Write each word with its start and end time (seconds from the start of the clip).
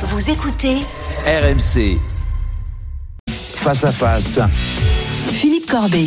Vous 0.00 0.30
écoutez 0.30 0.76
RMC. 1.26 1.98
Face 3.56 3.82
à 3.82 3.90
face. 3.90 4.38
Philippe 5.32 5.68
Corbet. 5.68 6.04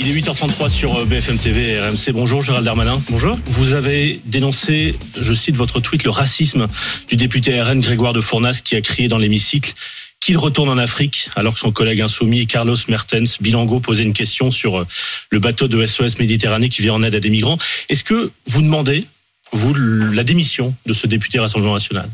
Il 0.00 0.08
est 0.08 0.20
8h33 0.20 0.70
sur 0.70 0.96
euh, 0.96 1.04
BFM 1.04 1.36
TV 1.36 1.72
et 1.72 1.80
RMC. 1.80 2.12
Bonjour 2.14 2.40
Gérald 2.40 2.64
Darmanin. 2.64 2.98
Bonjour. 3.10 3.36
Vous 3.44 3.74
avez 3.74 4.18
dénoncé, 4.24 4.96
je 5.20 5.34
cite 5.34 5.54
votre 5.54 5.80
tweet, 5.80 6.04
le 6.04 6.10
racisme 6.10 6.68
du 7.08 7.16
député 7.16 7.60
RN 7.60 7.80
Grégoire 7.80 8.14
de 8.14 8.22
Fournas 8.22 8.62
qui 8.64 8.76
a 8.76 8.80
crié 8.80 9.08
dans 9.08 9.18
l'hémicycle 9.18 9.74
qu'il 10.22 10.38
retourne 10.38 10.68
en 10.68 10.78
Afrique 10.78 11.28
alors 11.34 11.52
que 11.52 11.60
son 11.60 11.72
collègue 11.72 12.00
insoumis 12.00 12.46
Carlos 12.46 12.76
Mertens 12.88 13.38
Bilango 13.40 13.80
posait 13.80 14.04
une 14.04 14.12
question 14.12 14.50
sur 14.50 14.78
euh, 14.78 14.86
le 15.30 15.40
bateau 15.40 15.66
de 15.66 15.84
SOS 15.84 16.18
Méditerranée 16.18 16.68
qui 16.68 16.80
vient 16.80 16.94
en 16.94 17.02
aide 17.02 17.16
à 17.16 17.20
des 17.20 17.28
migrants. 17.28 17.58
Est-ce 17.88 18.04
que 18.04 18.30
vous 18.46 18.62
demandez, 18.62 19.04
vous, 19.50 19.74
la 19.74 20.22
démission 20.22 20.74
de 20.86 20.92
ce 20.92 21.08
député 21.08 21.40
Rassemblement 21.40 21.74
National 21.74 22.08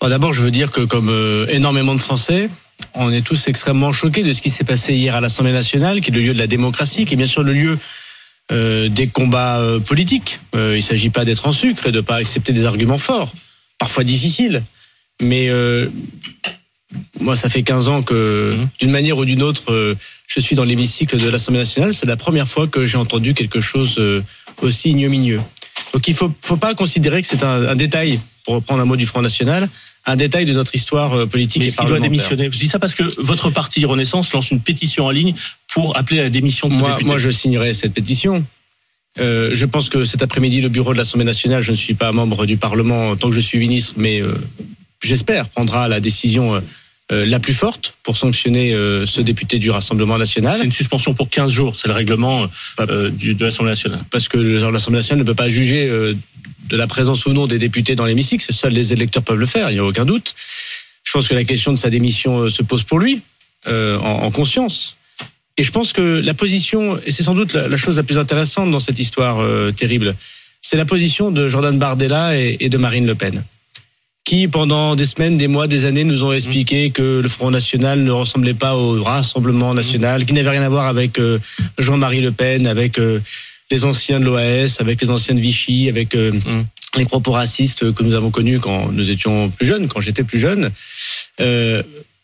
Bon, 0.00 0.08
D'abord, 0.08 0.34
je 0.34 0.42
veux 0.42 0.50
dire 0.50 0.72
que 0.72 0.80
comme 0.80 1.08
euh, 1.08 1.46
énormément 1.50 1.94
de 1.94 2.00
Français, 2.00 2.50
on 2.94 3.12
est 3.12 3.22
tous 3.22 3.46
extrêmement 3.46 3.92
choqués 3.92 4.24
de 4.24 4.32
ce 4.32 4.42
qui 4.42 4.50
s'est 4.50 4.64
passé 4.64 4.94
hier 4.94 5.14
à 5.14 5.20
l'Assemblée 5.20 5.52
nationale, 5.52 6.00
qui 6.00 6.10
est 6.10 6.14
le 6.14 6.20
lieu 6.20 6.34
de 6.34 6.38
la 6.38 6.48
démocratie, 6.48 7.04
qui 7.04 7.14
est 7.14 7.16
bien 7.16 7.26
sûr 7.26 7.44
le 7.44 7.52
lieu 7.52 7.78
euh, 8.50 8.88
des 8.88 9.06
combats 9.06 9.62
politiques. 9.86 10.40
Il 10.54 10.58
ne 10.58 10.80
s'agit 10.80 11.10
pas 11.10 11.24
d'être 11.24 11.46
en 11.46 11.52
sucre 11.52 11.86
et 11.86 11.92
de 11.92 11.98
ne 11.98 12.02
pas 12.02 12.16
accepter 12.16 12.52
des 12.52 12.66
arguments 12.66 12.98
forts, 12.98 13.32
parfois 13.78 14.02
difficiles. 14.02 14.64
Mais 15.20 15.48
euh, 15.50 15.88
moi, 17.20 17.36
ça 17.36 17.48
fait 17.48 17.62
15 17.62 17.88
ans 17.88 18.02
que, 18.02 18.54
Mhm. 18.56 18.68
d'une 18.80 18.90
manière 18.90 19.18
ou 19.18 19.24
d'une 19.24 19.42
autre, 19.42 19.72
euh, 19.72 19.94
je 20.26 20.40
suis 20.40 20.54
dans 20.56 20.64
l'hémicycle 20.64 21.18
de 21.18 21.28
l'Assemblée 21.28 21.60
nationale. 21.60 21.92
C'est 21.94 22.06
la 22.06 22.16
première 22.16 22.48
fois 22.48 22.66
que 22.66 22.86
j'ai 22.86 22.96
entendu 22.98 23.34
quelque 23.34 23.60
chose 23.60 23.96
euh, 23.98 24.22
aussi 24.62 24.90
ignominieux. 24.90 25.40
Donc 25.92 26.06
il 26.08 26.14
faut, 26.14 26.32
faut 26.42 26.56
pas 26.56 26.74
considérer 26.74 27.20
que 27.22 27.26
c'est 27.28 27.42
un, 27.42 27.66
un 27.68 27.74
détail, 27.76 28.20
pour 28.44 28.54
reprendre 28.54 28.80
un 28.80 28.84
mot 28.84 28.96
du 28.96 29.06
Front 29.06 29.22
National, 29.22 29.68
un 30.06 30.16
détail 30.16 30.44
de 30.44 30.52
notre 30.52 30.74
histoire 30.74 31.12
euh, 31.14 31.26
politique 31.26 31.60
Mais 31.62 31.68
est-ce 31.68 31.76
qu'il 31.76 31.86
doit 31.86 32.00
démissionner 32.00 32.48
Je 32.50 32.58
dis 32.58 32.68
ça 32.68 32.78
parce 32.78 32.94
que 32.94 33.02
votre 33.20 33.50
parti 33.50 33.84
Renaissance 33.84 34.32
lance 34.32 34.50
une 34.50 34.60
pétition 34.60 35.06
en 35.06 35.10
ligne 35.10 35.34
pour 35.72 35.96
appeler 35.96 36.20
à 36.20 36.22
la 36.24 36.30
démission 36.30 36.68
de 36.68 36.74
ce 36.74 36.78
Moi, 36.78 36.90
député. 36.90 37.06
moi, 37.06 37.18
je 37.18 37.30
signerai 37.30 37.74
cette 37.74 37.92
pétition. 37.92 38.44
Euh, 39.18 39.50
je 39.52 39.66
pense 39.66 39.88
que 39.88 40.04
cet 40.04 40.22
après-midi, 40.22 40.60
le 40.60 40.68
bureau 40.68 40.92
de 40.92 40.98
l'Assemblée 40.98 41.24
nationale, 41.26 41.60
je 41.62 41.72
ne 41.72 41.76
suis 41.76 41.94
pas 41.94 42.12
membre 42.12 42.46
du 42.46 42.56
Parlement 42.56 43.16
tant 43.16 43.28
que 43.30 43.34
je 43.34 43.40
suis 43.40 43.58
ministre, 43.58 43.94
mais 43.96 44.20
euh, 44.22 44.32
j'espère 45.02 45.48
prendra 45.48 45.88
la 45.88 46.00
décision 46.00 46.54
euh, 46.54 46.60
euh, 47.10 47.24
la 47.24 47.40
plus 47.40 47.54
forte 47.54 47.94
pour 48.02 48.16
sanctionner 48.16 48.74
euh, 48.74 49.06
ce 49.06 49.20
député 49.20 49.58
du 49.58 49.70
Rassemblement 49.70 50.18
national. 50.18 50.56
C'est 50.58 50.64
une 50.64 50.72
suspension 50.72 51.14
pour 51.14 51.30
15 51.30 51.50
jours, 51.50 51.76
c'est 51.76 51.88
le 51.88 51.94
règlement 51.94 52.48
de 52.78 53.44
l'Assemblée 53.44 53.72
nationale. 53.72 54.00
parce 54.10 54.28
que 54.28 54.36
l'Assemblée 54.36 54.98
nationale 54.98 55.20
ne 55.20 55.26
peut 55.26 55.34
pas 55.34 55.48
juger 55.48 55.88
de 55.88 56.76
la 56.76 56.86
présence 56.86 57.24
ou 57.26 57.32
non 57.32 57.46
des 57.46 57.58
députés 57.58 57.94
dans 57.94 58.04
l'hémicycle. 58.04 58.44
Seuls 58.52 58.72
les 58.72 58.92
électeurs 58.92 59.22
peuvent 59.22 59.38
le 59.38 59.46
faire, 59.46 59.70
il 59.70 59.74
n'y 59.74 59.80
a 59.80 59.84
aucun 59.84 60.04
doute. 60.04 60.34
Je 61.04 61.12
pense 61.12 61.28
que 61.28 61.34
la 61.34 61.44
question 61.44 61.72
de 61.72 61.78
sa 61.78 61.88
démission 61.88 62.50
se 62.50 62.62
pose 62.62 62.84
pour 62.84 62.98
lui, 62.98 63.22
en, 63.66 63.70
en 64.02 64.30
conscience. 64.30 64.96
Et 65.56 65.62
je 65.62 65.72
pense 65.72 65.94
que 65.94 66.20
la 66.22 66.34
position, 66.34 67.00
et 67.06 67.10
c'est 67.10 67.22
sans 67.22 67.34
doute 67.34 67.54
la, 67.54 67.76
chose 67.78 67.96
la 67.96 68.02
plus 68.02 68.18
intéressante 68.18 68.70
dans 68.70 68.80
cette 68.80 68.98
histoire 68.98 69.42
terrible, 69.72 70.14
c'est 70.60 70.76
la 70.76 70.84
position 70.84 71.30
de 71.30 71.48
Jordan 71.48 71.78
Bardella 71.78 72.36
et 72.36 72.68
de 72.68 72.76
Marine 72.76 73.06
Le 73.06 73.14
Pen, 73.14 73.42
qui 74.28 74.46
pendant 74.46 74.94
des 74.94 75.06
semaines, 75.06 75.38
des 75.38 75.48
mois, 75.48 75.66
des 75.66 75.86
années 75.86 76.04
nous 76.04 76.22
ont 76.22 76.32
expliqué 76.34 76.90
que 76.90 77.20
le 77.20 77.28
Front 77.28 77.50
National 77.50 78.00
ne 78.02 78.10
ressemblait 78.10 78.52
pas 78.52 78.76
au 78.76 79.02
Rassemblement 79.02 79.72
National, 79.72 80.26
qui 80.26 80.34
n'avait 80.34 80.50
rien 80.50 80.60
à 80.62 80.68
voir 80.68 80.86
avec 80.86 81.18
euh, 81.18 81.38
Jean-Marie 81.78 82.20
Le 82.20 82.30
Pen, 82.30 82.66
avec 82.66 82.98
euh, 82.98 83.20
les 83.70 83.86
anciens 83.86 84.20
de 84.20 84.26
l'OAS, 84.26 84.76
avec 84.80 85.00
les 85.00 85.10
anciens 85.10 85.34
de 85.34 85.40
Vichy, 85.40 85.88
avec 85.88 86.14
euh, 86.14 86.32
Mm. 86.32 86.64
les 86.98 87.06
propos 87.06 87.30
racistes 87.32 87.90
que 87.94 88.02
nous 88.02 88.12
avons 88.12 88.30
connus 88.30 88.60
quand 88.60 88.92
nous 88.92 89.08
étions 89.08 89.48
plus 89.48 89.64
jeunes, 89.66 89.88
quand 89.88 90.00
j'étais 90.00 90.24
plus 90.24 90.38
jeune. 90.38 90.70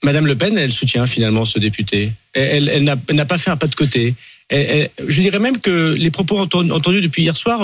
Madame 0.03 0.26
Le 0.26 0.34
Pen, 0.37 0.59
elle 0.59 0.72
soutient 0.72 1.06
finalement 1.06 1.47
ce 1.47 1.59
député. 1.59 2.12
Elle, 2.34 2.69
elle, 2.69 2.94
elle 3.09 3.16
n'a 3.16 3.25
pas 3.25 3.38
fait 3.38 3.50
un 3.50 3.56
pas 3.56 3.66
de 3.69 3.75
côté. 3.75 4.14
Elle- 4.50 4.91
je 5.09 5.22
dirais 5.22 5.38
même 5.38 5.56
que 5.59 5.94
les 5.94 6.10
propos 6.10 6.37
enten- 6.44 6.70
entendus 6.70 7.00
depuis 7.00 7.22
hier 7.22 7.34
soir 7.34 7.60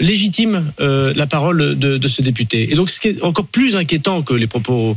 légitiment 0.00 0.64
euh, 0.80 1.12
la 1.14 1.26
parole 1.26 1.78
de, 1.78 1.98
de 1.98 2.08
ce 2.08 2.22
député. 2.22 2.72
Et 2.72 2.74
donc, 2.74 2.90
ce 2.90 2.98
qui 3.00 3.08
est 3.08 3.22
encore 3.22 3.46
plus 3.46 3.76
inquiétant 3.76 4.22
que 4.22 4.34
les 4.34 4.46
propos 4.46 4.96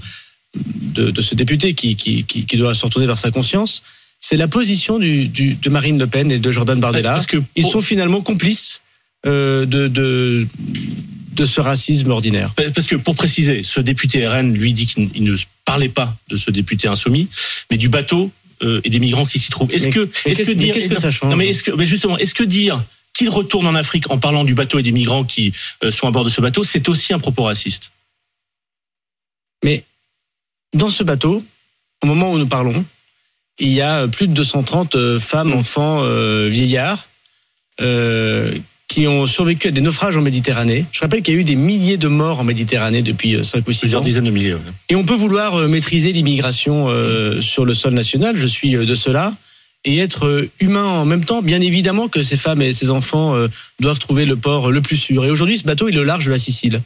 de, 0.56 1.12
de 1.12 1.22
ce 1.22 1.36
député 1.36 1.74
qui, 1.74 1.96
qui, 1.96 2.24
qui, 2.24 2.46
qui 2.46 2.58
doit 2.58 2.74
se 2.74 2.84
retourner 2.86 3.08
vers 3.08 3.18
sa 3.18 3.32
conscience, 3.32 3.84
c'est 4.20 4.38
la 4.38 4.48
position 4.48 5.00
du, 5.00 5.28
du, 5.28 5.56
de 5.56 5.70
Marine 5.70 6.00
Le 6.00 6.08
Pen 6.08 6.32
et 6.32 6.40
de 6.40 6.52
Jordan 6.52 6.80
Bardella. 6.80 7.14
Parce 7.14 7.28
que 7.28 7.38
Ils 7.56 7.68
sont 7.68 7.82
finalement 7.82 8.22
complices 8.22 8.82
euh, 9.26 9.66
de, 9.66 9.88
de, 9.88 10.48
de 11.36 11.46
ce 11.46 11.60
racisme 11.60 12.10
ordinaire. 12.12 12.54
Parce 12.74 12.88
que 12.88 12.96
pour 12.96 13.16
préciser, 13.16 13.64
ce 13.64 13.80
député 13.82 14.28
RN 14.28 14.54
lui 14.54 14.74
dit 14.74 14.86
qu'il 14.86 15.10
il 15.14 15.24
ne 15.24 15.36
parlait 15.66 15.90
pas 15.90 16.16
de 16.30 16.38
ce 16.38 16.52
député 16.52 16.88
insoumis, 16.88 17.28
mais 17.70 17.78
du 17.78 17.90
bateau 17.90 18.32
euh, 18.64 18.82
et 18.84 18.90
des 18.90 19.00
migrants 19.00 19.26
qui 19.26 19.40
s'y 19.40 19.50
trouvent. 19.50 19.74
Est-ce 19.74 19.88
que, 19.90 20.10
est-ce 20.26 20.44
que 20.44 20.52
dire, 20.52 20.74
qu'est-ce 20.74 20.90
que 20.90 21.00
ça 21.00 21.12
change 21.12 21.30
Non, 21.30 21.36
mais 21.36 21.50
est-ce 21.50 21.64
que, 21.64 21.72
mais 21.72 21.86
justement, 21.86 22.18
est-ce 22.18 22.34
que 22.34 22.44
dire 22.44 22.84
qu'il 23.14 23.30
retourne 23.30 23.68
en 23.68 23.76
Afrique 23.76 24.10
en 24.12 24.18
parlant 24.18 24.44
du 24.44 24.56
bateau 24.56 24.80
et 24.80 24.84
des 24.84 24.92
migrants 24.92 25.24
qui 25.24 25.54
euh, 25.84 25.92
sont 25.92 26.08
à 26.08 26.12
bord 26.12 26.26
de 26.26 26.30
ce 26.30 26.42
bateau, 26.42 26.64
c'est 26.64 26.90
aussi 26.90 27.14
un 27.14 27.20
propos 27.20 27.44
raciste 27.44 27.92
Mais 29.64 29.84
dans 30.74 30.90
ce 30.90 31.04
bateau, 31.04 31.44
au 32.04 32.08
moment 32.08 32.32
où 32.32 32.38
nous 32.38 32.48
parlons, 32.48 32.84
il 33.60 33.70
y 33.70 33.82
a 33.82 34.08
plus 34.08 34.28
de 34.28 34.34
230 34.34 34.96
euh, 34.96 35.20
femmes, 35.20 35.50
Mm. 35.50 35.54
enfants, 35.60 36.00
euh, 36.04 36.50
vieillards 36.50 37.08
euh, 37.82 38.54
qui 38.88 39.08
ont 39.08 39.26
survécu 39.26 39.68
à 39.70 39.72
des 39.72 39.82
naufrages 39.82 40.18
en 40.18 40.22
Méditerranée. 40.22 40.86
Je 40.92 41.00
rappelle 41.02 41.22
qu'il 41.22 41.34
y 41.34 41.38
a 41.38 41.40
eu 41.40 41.44
des 41.44 41.56
milliers 41.56 41.98
de 41.98 42.08
morts 42.08 42.40
en 42.40 42.44
Méditerranée 42.44 43.02
depuis 43.02 43.44
5 43.44 43.68
ou 43.68 43.72
6 43.72 43.80
Plusieurs 43.80 44.02
ans. 44.02 44.04
dizaines 44.04 44.26
de 44.26 44.30
milliers. 44.32 44.54
ouais. 44.54 44.60
Et 44.90 44.96
on 44.96 45.04
peut 45.06 45.16
vouloir 45.16 45.56
maîtriser 45.68 46.12
l'immigration 46.12 46.88
euh, 46.90 47.42
sur 47.42 47.66
le 47.66 47.74
sol 47.74 47.94
national, 47.94 48.38
je 48.38 48.46
suis 48.48 48.72
de 48.72 48.96
cela, 48.96 49.34
et 49.86 49.98
être 49.98 50.26
euh, 50.26 50.50
humain 50.60 50.86
en 50.86 51.06
même 51.06 51.26
temps. 51.26 51.42
Bien 51.42 51.62
évidemment 51.62 52.08
que 52.08 52.22
ces 52.22 52.36
femmes 52.36 52.62
et 52.62 52.72
ces 52.72 52.90
enfants 52.90 53.36
euh, 53.36 53.48
doivent 53.80 54.00
trouver 54.00 54.26
le 54.26 54.36
port 54.36 54.72
le 54.72 54.82
plus 54.82 54.98
sûr. 54.98 55.26
Et 55.26 55.32
aujourd'hui, 55.32 55.58
ce 55.58 55.64
bateau, 55.64 55.90
il 55.90 55.96
est 55.96 56.00
au 56.00 56.04
large 56.04 56.26
de 56.26 56.32
la 56.32 56.40
Sicile. 56.40 56.82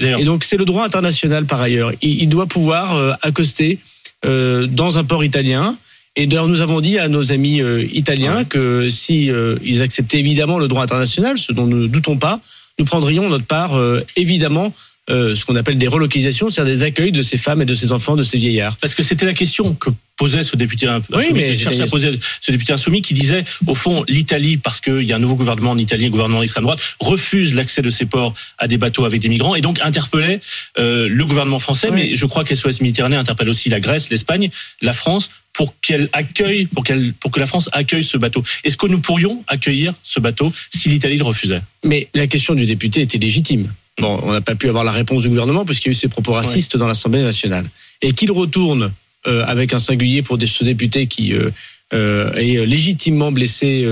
Et 0.00 0.24
donc 0.24 0.42
c'est 0.42 0.56
le 0.56 0.64
droit 0.64 0.84
international 0.84 1.44
par 1.44 1.60
ailleurs. 1.60 1.92
Il, 2.00 2.28
doit 2.28 2.46
pouvoir 2.46 2.96
euh, 2.96 3.12
accoster 3.22 3.78
dans 4.24 4.98
un 4.98 5.04
port 5.04 5.22
italien. 5.22 5.76
Et 6.14 6.26
d'ailleurs 6.26 6.48
nous 6.48 6.60
avons 6.60 6.80
dit 6.80 6.98
à 6.98 7.08
nos 7.08 7.32
amis 7.32 7.60
euh, 7.60 7.86
italiens 7.92 8.38
Ouais. 8.38 8.44
que 8.44 8.88
si 8.88 9.30
euh, 9.30 9.56
ils 9.64 9.80
acceptaient 9.80 10.18
évidemment 10.18 10.58
le 10.58 10.68
droit 10.68 10.82
international, 10.82 11.38
ce 11.38 11.52
dont 11.52 11.66
nous 11.66 11.78
ne 11.78 11.86
doutons 11.86 12.18
pas, 12.18 12.40
nous 12.78 12.84
prendrions 12.84 13.28
notre 13.28 13.46
part 13.46 13.74
euh, 13.76 14.00
évidemment 14.16 14.72
ce 15.08 15.44
qu'on 15.44 15.56
appelle 15.56 15.76
des 15.76 15.88
relocalisations, 15.88 16.48
c'est-à-dire 16.48 16.72
des 16.72 16.82
accueils 16.84 17.12
de 17.12 17.20
ces 17.20 17.36
femmes 17.36 17.60
et 17.60 17.66
de 17.66 17.74
ces 17.74 17.92
enfants, 17.92 18.16
de 18.16 18.22
ces 18.22 18.38
vieillards. 18.38 18.78
Parce 18.78 18.94
que 18.94 19.02
c'était 19.02 19.26
la 19.26 19.34
question 19.34 19.74
que 19.74 19.90
posait 20.22 20.44
ce 20.44 20.54
député 20.54 20.86
mais 21.34 21.80
à 21.80 21.86
poser 21.88 22.12
ce 22.40 22.52
député 22.52 22.72
insoumis 22.72 23.02
qui 23.02 23.12
disait, 23.12 23.42
au 23.66 23.74
fond, 23.74 24.04
l'Italie, 24.06 24.56
parce 24.56 24.80
qu'il 24.80 25.02
y 25.02 25.12
a 25.12 25.16
un 25.16 25.18
nouveau 25.18 25.34
gouvernement 25.34 25.72
en 25.72 25.78
Italie, 25.78 26.06
un 26.06 26.10
gouvernement 26.10 26.40
d'extrême 26.42 26.62
droite, 26.62 26.78
refuse 27.00 27.54
l'accès 27.54 27.82
de 27.82 27.90
ses 27.90 28.06
ports 28.06 28.32
à 28.56 28.68
des 28.68 28.78
bateaux 28.78 29.04
avec 29.04 29.20
des 29.20 29.28
migrants 29.28 29.56
et 29.56 29.60
donc 29.60 29.80
interpellait 29.80 30.38
euh, 30.78 31.08
le 31.08 31.24
gouvernement 31.24 31.58
français, 31.58 31.88
Oui. 31.90 31.96
mais 31.96 32.14
je 32.14 32.24
crois 32.26 32.44
que 32.44 32.54
SOS 32.54 32.82
Méditerranée 32.82 33.16
interpelle 33.16 33.48
aussi 33.48 33.68
la 33.68 33.80
Grèce, 33.80 34.10
l'Espagne, 34.10 34.48
la 34.80 34.92
France 34.92 35.28
pour 35.52 35.74
qu'elle 35.80 36.08
accueille, 36.12 36.66
pour 36.66 36.84
qu'elle, 36.84 37.14
pour 37.14 37.32
que 37.32 37.40
la 37.40 37.46
France 37.46 37.68
accueille 37.72 38.04
ce 38.04 38.16
bateau. 38.16 38.44
Est-ce 38.62 38.76
que 38.76 38.86
nous 38.86 39.00
pourrions 39.00 39.42
accueillir 39.48 39.92
ce 40.04 40.20
bateau 40.20 40.52
si 40.72 40.88
l'Italie 40.88 41.16
le 41.16 41.24
refusait? 41.24 41.62
Mais 41.84 42.06
la 42.14 42.28
question 42.28 42.54
du 42.54 42.64
député 42.64 43.00
était 43.00 43.18
légitime. 43.18 43.72
Bon, 44.00 44.20
on 44.22 44.30
n'a 44.30 44.40
pas 44.40 44.54
pu 44.54 44.68
avoir 44.68 44.84
la 44.84 44.92
réponse 44.92 45.22
du 45.22 45.28
gouvernement 45.30 45.64
puisqu'il 45.64 45.88
y 45.88 45.90
a 45.90 45.94
eu 45.94 45.94
ces 45.94 46.08
propos 46.08 46.32
racistes 46.32 46.76
dans 46.76 46.86
l'Assemblée 46.86 47.22
nationale. 47.22 47.66
Et 48.02 48.12
qu'il 48.12 48.30
retourne 48.30 48.92
euh, 49.28 49.44
avec 49.46 49.72
un 49.72 49.78
singulier 49.78 50.22
pour 50.22 50.36
ce 50.44 50.64
député 50.64 51.06
qui 51.06 51.32
euh, 51.32 51.50
euh, 51.94 52.34
est 52.34 52.66
légitimement 52.66 53.30
blessé 53.30 53.86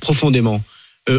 profondément, 0.00 0.62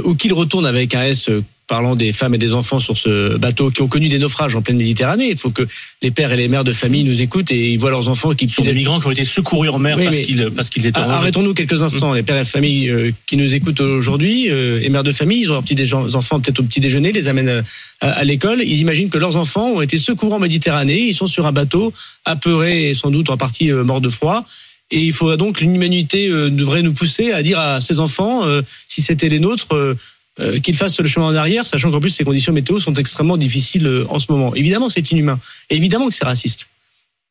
ou 0.03 0.15
qu'il 0.15 0.33
retourne 0.33 0.65
avec 0.65 0.95
un 0.95 1.03
S 1.03 1.29
parlant 1.67 1.95
des 1.95 2.11
femmes 2.11 2.35
et 2.35 2.37
des 2.37 2.53
enfants 2.53 2.79
sur 2.79 2.97
ce 2.97 3.37
bateau 3.37 3.71
qui 3.71 3.81
ont 3.81 3.87
connu 3.87 4.07
des 4.07 4.19
naufrages 4.19 4.55
en 4.55 4.61
pleine 4.61 4.77
Méditerranée. 4.77 5.29
Il 5.29 5.37
faut 5.37 5.49
que 5.49 5.65
les 6.01 6.11
pères 6.11 6.31
et 6.31 6.37
les 6.37 6.47
mères 6.47 6.63
de 6.63 6.71
famille 6.71 7.03
nous 7.03 7.21
écoutent 7.21 7.51
et 7.51 7.71
ils 7.71 7.79
voient 7.79 7.89
leurs 7.89 8.09
enfants 8.09 8.33
qui 8.33 8.47
sont 8.49 8.61
des 8.61 8.73
migrants 8.73 8.99
qui 8.99 9.07
ont 9.07 9.11
été 9.11 9.25
secourus 9.25 9.69
en 9.69 9.79
mer 9.79 9.97
Oui, 9.97 10.05
parce 10.05 10.19
qu'ils 10.19 10.51
parce 10.55 10.69
qu'ils 10.69 10.87
étaient 10.87 10.99
en 10.99 11.09
Ah. 11.09 11.17
Arrêtons-nous 11.17 11.53
quelques 11.53 11.81
instants. 11.81 12.13
Les 12.13 12.23
pères 12.23 12.37
et 12.37 12.45
familles 12.45 12.89
euh, 12.89 13.11
qui 13.25 13.37
nous 13.37 13.53
écoutent 13.53 13.81
aujourd'hui 13.81 14.49
euh, 14.49 14.81
et 14.81 14.89
mères 14.89 15.03
de 15.03 15.11
famille, 15.11 15.41
ils 15.41 15.49
ont 15.49 15.53
leurs 15.53 15.63
petits 15.63 15.93
enfants 15.93 16.39
peut-être 16.39 16.59
au 16.59 16.63
petit 16.63 16.79
déjeuner, 16.79 17.11
les 17.11 17.27
amènent 17.27 17.49
euh, 17.49 17.61
à, 18.01 18.11
à 18.11 18.23
l'école. 18.23 18.61
Ils 18.61 18.79
imaginent 18.81 19.09
que 19.09 19.17
leurs 19.17 19.37
enfants 19.37 19.71
ont 19.71 19.81
été 19.81 19.97
secourus 19.97 20.33
en 20.33 20.39
Méditerranée. 20.39 20.99
Ils 20.99 21.13
sont 21.13 21.27
sur 21.27 21.45
un 21.45 21.51
bateau, 21.51 21.93
apeurés 22.25 22.89
et 22.89 22.93
sans 22.93 23.11
doute 23.11 23.29
en 23.29 23.37
partie 23.37 23.71
morts 23.71 24.01
de 24.01 24.09
froid. 24.09 24.45
Et 24.91 24.99
il 24.99 25.13
faudrait 25.13 25.37
donc 25.37 25.61
l'humanité 25.61 26.29
euh, 26.29 26.49
devrait 26.49 26.83
nous 26.83 26.93
pousser 26.93 27.31
à 27.31 27.41
dire 27.41 27.59
à 27.59 27.81
ces 27.81 27.99
enfants, 27.99 28.45
euh, 28.45 28.61
si 28.87 29.01
c'était 29.01 29.29
les 29.29 29.39
nôtres, 29.39 29.73
euh, 29.73 29.95
euh, 30.39 30.59
qu'ils 30.59 30.75
fassent 30.75 30.99
le 30.99 31.07
chemin 31.07 31.27
en 31.27 31.35
arrière, 31.35 31.65
sachant 31.65 31.91
qu'en 31.91 31.99
plus 31.99 32.09
ces 32.09 32.23
conditions 32.23 32.51
météo 32.53 32.79
sont 32.79 32.93
extrêmement 32.93 33.37
difficiles 33.37 33.87
euh, 33.87 34.05
en 34.09 34.19
ce 34.19 34.31
moment. 34.31 34.53
Évidemment, 34.55 34.89
c'est 34.89 35.09
inhumain. 35.11 35.39
Et 35.69 35.75
évidemment 35.77 36.07
que 36.09 36.13
c'est 36.15 36.25
raciste. 36.25 36.67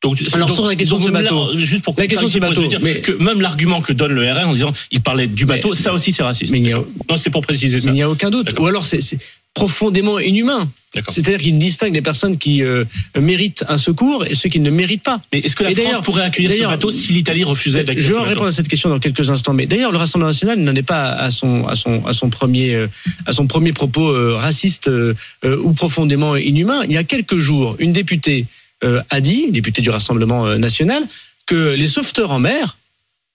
Donc, 0.02 0.18
Alors, 0.34 0.50
sur 0.50 0.66
la 0.66 0.74
question 0.76 0.98
de 0.98 1.02
ce 1.04 1.08
là, 1.08 1.22
bateau. 1.22 1.58
juste 1.58 1.82
pour 1.82 1.94
La 1.96 2.06
question 2.06 2.26
de 2.26 2.32
ce 2.32 2.38
bateau, 2.38 2.66
dire 2.66 2.78
mais- 2.82 3.00
que 3.00 3.12
même 3.12 3.40
l'argument 3.40 3.80
que 3.80 3.92
donne 3.94 4.12
le 4.12 4.30
RN 4.30 4.44
en 4.44 4.52
disant 4.52 4.72
il 4.90 5.00
parlait 5.00 5.26
du 5.26 5.46
bateau, 5.46 5.70
Mais- 5.70 5.76
ça 5.76 5.94
aussi 5.94 6.12
c'est 6.12 6.22
raciste. 6.22 6.52
mais 6.52 6.72
a- 6.74 6.78
Non, 7.08 7.16
c'est 7.16 7.30
pour 7.30 7.40
préciser 7.42 7.80
ça. 7.80 7.88
Il 7.88 7.94
n'y 7.94 8.02
a 8.02 8.10
aucun 8.10 8.28
doute. 8.28 8.58
Ou 8.58 8.66
alors 8.66 8.84
c'est 8.84 8.98
profondément 9.54 10.18
inhumain. 10.18 10.68
C'est-à-dire 11.08 11.40
qu'il 11.40 11.58
distingue 11.58 11.94
les 11.94 12.02
personnes 12.02 12.36
qui 12.36 12.62
euh, 12.62 12.84
méritent 13.18 13.64
un 13.68 13.78
secours 13.78 14.26
et 14.26 14.34
ceux 14.34 14.48
qui 14.48 14.60
ne 14.60 14.70
méritent 14.70 15.02
pas. 15.02 15.20
Mais 15.32 15.40
est-ce 15.40 15.56
que 15.56 15.64
la 15.64 15.70
Et 15.70 15.74
France 15.74 16.02
pourrait 16.02 16.22
accueillir 16.22 16.50
ce 16.50 16.64
bateau 16.64 16.90
si 16.90 17.12
l'Italie 17.12 17.44
refusait 17.44 17.84
d'accueillir 17.84 18.08
Je 18.08 18.14
vais 18.14 18.20
répondre 18.20 18.48
à 18.48 18.52
cette 18.52 18.68
question 18.68 18.90
dans 18.90 18.98
quelques 18.98 19.30
instants. 19.30 19.54
Mais 19.54 19.66
d'ailleurs, 19.66 19.92
le 19.92 19.98
Rassemblement 19.98 20.30
national 20.30 20.58
n'en 20.58 20.74
est 20.74 20.82
pas 20.82 21.10
à 21.10 21.30
son, 21.30 21.66
à 21.66 21.74
son, 21.76 22.04
à 22.04 22.12
son 22.12 22.30
premier, 22.30 22.74
euh, 22.74 22.88
à 23.26 23.32
son 23.32 23.46
premier 23.46 23.72
propos 23.72 24.08
euh, 24.08 24.36
raciste 24.36 24.88
euh, 24.88 25.14
euh, 25.44 25.56
ou 25.62 25.72
profondément 25.72 26.36
inhumain. 26.36 26.82
Il 26.84 26.92
y 26.92 26.96
a 26.96 27.04
quelques 27.04 27.38
jours, 27.38 27.76
une 27.78 27.92
députée 27.92 28.46
euh, 28.82 29.00
a 29.10 29.20
dit, 29.20 29.50
députée 29.50 29.82
du 29.82 29.90
Rassemblement 29.90 30.56
national, 30.58 31.02
que 31.46 31.74
les 31.74 31.86
sauveteurs 31.86 32.30
en 32.30 32.38
mer 32.38 32.76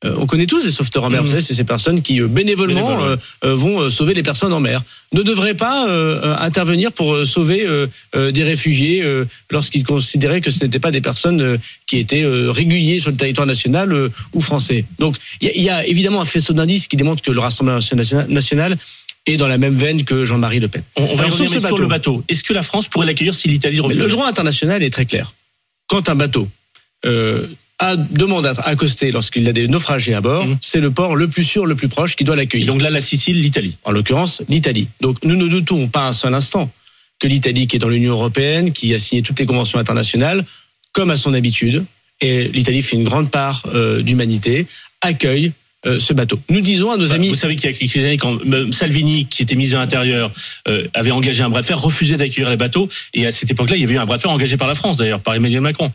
euh, 0.06 0.16
on 0.18 0.26
connaît 0.26 0.46
tous 0.46 0.64
les 0.64 0.72
sauveteurs 0.72 1.04
en 1.04 1.10
mer, 1.10 1.22
vous 1.24 1.30
savez, 1.30 1.42
c'est 1.42 1.54
ces 1.54 1.64
personnes 1.66 2.02
qui 2.02 2.22
euh, 2.22 2.28
bénévolement 2.28 3.04
euh, 3.04 3.18
vont 3.44 3.90
sauver 3.90 4.14
les 4.14 4.24
personnes 4.24 4.54
en 4.54 4.60
mer. 4.62 4.82
Ne 5.14 5.24
devraient 5.24 5.56
pas 5.56 5.88
euh, 5.90 6.36
intervenir 6.38 6.92
pour 6.94 7.26
sauver 7.26 7.68
des 8.14 8.44
réfugiés 8.44 9.04
lorsqu'ils 9.52 9.84
considéraient 9.84 10.42
que 10.42 10.52
ce 10.52 10.64
n'étaient 10.64 10.80
pas 10.80 10.92
des 10.92 11.02
personnes 11.02 11.58
qui 11.88 11.98
étaient 11.98 12.26
réguliers 12.26 13.00
sur 13.00 13.12
le 13.12 13.18
territoire 13.18 13.48
national 13.48 14.10
ou 14.34 14.42
français. 14.42 14.86
Donc 15.00 15.16
il 15.42 15.48
y, 15.48 15.50
a- 15.52 15.56
il 15.56 15.64
y 15.64 15.70
a 15.70 15.86
évidemment 15.86 16.22
un 16.22 16.26
faisceau 16.26 16.54
d'indices 16.54 16.88
qui 16.88 16.96
démontre 16.96 17.22
que 17.22 17.32
le 17.32 17.40
Rassemblement 17.40 17.80
national- 18.30 18.78
est 19.26 19.38
dans 19.38 19.48
la 19.50 19.58
même 19.60 19.76
veine 19.76 20.06
que 20.06 20.24
Jean-Marie 20.26 20.60
Le 20.60 20.70
Pen. 20.70 20.82
On, 20.96 21.04
on 21.04 21.06
va 21.14 21.26
Alors, 21.26 21.38
revenir 21.38 21.62
sur 21.62 21.78
le 21.78 21.88
bateau. 21.88 22.24
Est-ce 22.30 22.44
que 22.44 22.54
la 22.54 22.64
France 22.64 22.88
pourrait 22.88 23.06
l'accueillir 23.06 23.36
si 23.36 23.48
l'Italie 23.48 23.80
refusait 23.80 24.02
le 24.02 24.08
droit 24.08 24.28
international 24.28 24.82
est 24.82 24.90
très 24.90 25.06
clair. 25.06 25.34
Quand 25.88 26.10
un 26.10 26.16
bateau 26.16 26.48
euh, 27.06 27.46
a, 27.80 27.96
demande 27.96 28.46
à 28.46 28.52
accoster 28.66 29.12
lorsqu'il 29.12 29.44
y 29.44 29.48
a 29.50 29.54
des 29.54 29.68
naufragés 29.68 30.14
à 30.14 30.22
bord, 30.22 30.46
Mhm. 30.46 30.58
c'est 30.62 30.80
le 30.82 30.92
port 30.92 31.16
le 31.16 31.28
plus 31.28 31.44
sûr, 31.44 31.66
le 31.66 31.76
plus 31.76 31.88
proche 31.88 32.16
qui 32.16 32.24
doit 32.24 32.36
l'accueillir. 32.36 32.68
donc 32.68 32.82
là, 32.82 32.90
la 32.90 33.02
Sicile, 33.02 33.42
l'Italie. 33.42 33.78
En 33.86 33.92
l'occurrence, 33.92 34.42
l'Italie. 34.50 34.88
Donc 35.02 35.18
nous 35.24 35.36
ne 35.36 35.48
doutons 35.48 35.88
pas 35.88 36.08
un 36.08 36.14
seul 36.14 36.34
instant 36.34 36.70
que 37.20 37.28
l'Italie, 37.28 37.68
qui 37.68 37.76
est 37.78 37.80
dans 37.80 37.90
l'Union 37.90 38.12
européenne, 38.14 38.72
qui 38.72 38.94
a 38.94 39.00
signé 39.00 39.22
toutes 39.22 39.40
les 39.40 39.46
conventions 39.46 39.80
internationales, 39.80 40.46
comme 40.94 41.10
à 41.10 41.16
son 41.18 41.34
habitude, 41.34 41.86
et 42.22 42.48
l'Italie 42.50 42.82
fait 42.82 42.96
une 42.98 43.04
grande 43.04 43.30
part 43.32 43.64
euh, 43.74 44.02
d'humanité, 44.02 44.68
accueille 45.02 45.52
euh, 45.86 46.00
ce 46.00 46.12
bateau. 46.14 46.38
Nous 46.50 46.60
disons 46.60 46.92
à 46.92 46.98
nos 46.98 47.08
Bah, 47.08 47.16
amis... 47.16 47.30
Vous 47.30 47.36
savez 47.36 47.56
qu'il 47.56 47.70
y 47.70 47.74
a 47.74 47.78
quelques 47.78 47.98
années, 47.98 48.18
quand 48.18 48.38
euh, 48.52 48.70
Salvini, 48.72 49.26
qui 49.28 49.44
était 49.44 49.56
mis 49.56 49.74
à 49.76 49.80
l'intérieur, 49.80 50.30
euh, 50.68 50.86
avait 50.94 51.12
engagé 51.12 51.42
un 51.44 51.50
bras 51.50 51.62
de 51.62 51.66
fer, 51.66 51.80
refusait 51.80 52.18
d'accueillir 52.18 52.50
les 52.50 52.58
bateaux. 52.58 52.90
Et 53.14 53.26
à 53.26 53.32
cette 53.32 53.50
époque-là, 53.52 53.78
il 53.78 53.82
y 53.82 53.84
avait 53.86 53.94
eu 53.94 53.98
un 53.98 54.06
bras 54.06 54.18
de 54.18 54.22
fer 54.22 54.32
engagé 54.32 54.58
par 54.58 54.68
la 54.68 54.76
France, 54.76 54.98
d'ailleurs, 54.98 55.22
par 55.22 55.36
Emmanuel 55.36 55.62
Macron. 55.62 55.92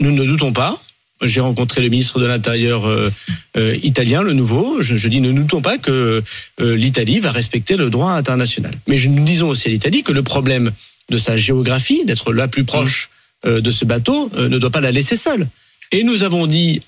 Nous 0.00 0.10
ne 0.10 0.24
doutons 0.24 0.52
pas. 0.52 0.82
J'ai 1.22 1.40
rencontré 1.40 1.80
le 1.82 1.88
ministre 1.88 2.20
de 2.20 2.26
l'Intérieur 2.26 2.86
euh, 2.86 3.10
euh, 3.56 3.76
italien, 3.82 4.22
le 4.22 4.32
nouveau. 4.32 4.82
Je, 4.82 4.96
je 4.96 5.08
dis 5.08 5.20
ne 5.20 5.32
doutons 5.32 5.62
pas 5.62 5.78
que 5.78 6.22
euh, 6.60 6.76
l'Italie 6.76 7.20
va 7.20 7.32
respecter 7.32 7.76
le 7.76 7.90
droit 7.90 8.12
international. 8.12 8.72
Mais 8.88 8.96
je- 8.96 9.08
nous 9.08 9.24
disons 9.24 9.48
aussi 9.48 9.68
à 9.68 9.70
l'Italie 9.70 10.02
que 10.02 10.12
le 10.12 10.22
problème 10.22 10.70
de 11.10 11.18
sa 11.18 11.36
géographie, 11.36 12.04
d'être 12.04 12.32
la 12.32 12.48
plus 12.48 12.64
proche 12.64 13.10
euh, 13.46 13.60
de 13.60 13.70
ce 13.70 13.84
bateau, 13.84 14.30
euh, 14.36 14.48
ne 14.48 14.58
doit 14.58 14.70
pas 14.70 14.80
la 14.80 14.92
laisser 14.92 15.16
seule. 15.16 15.48
Et 15.90 16.04
nous 16.04 16.22
avons 16.22 16.46
dit 16.46 16.80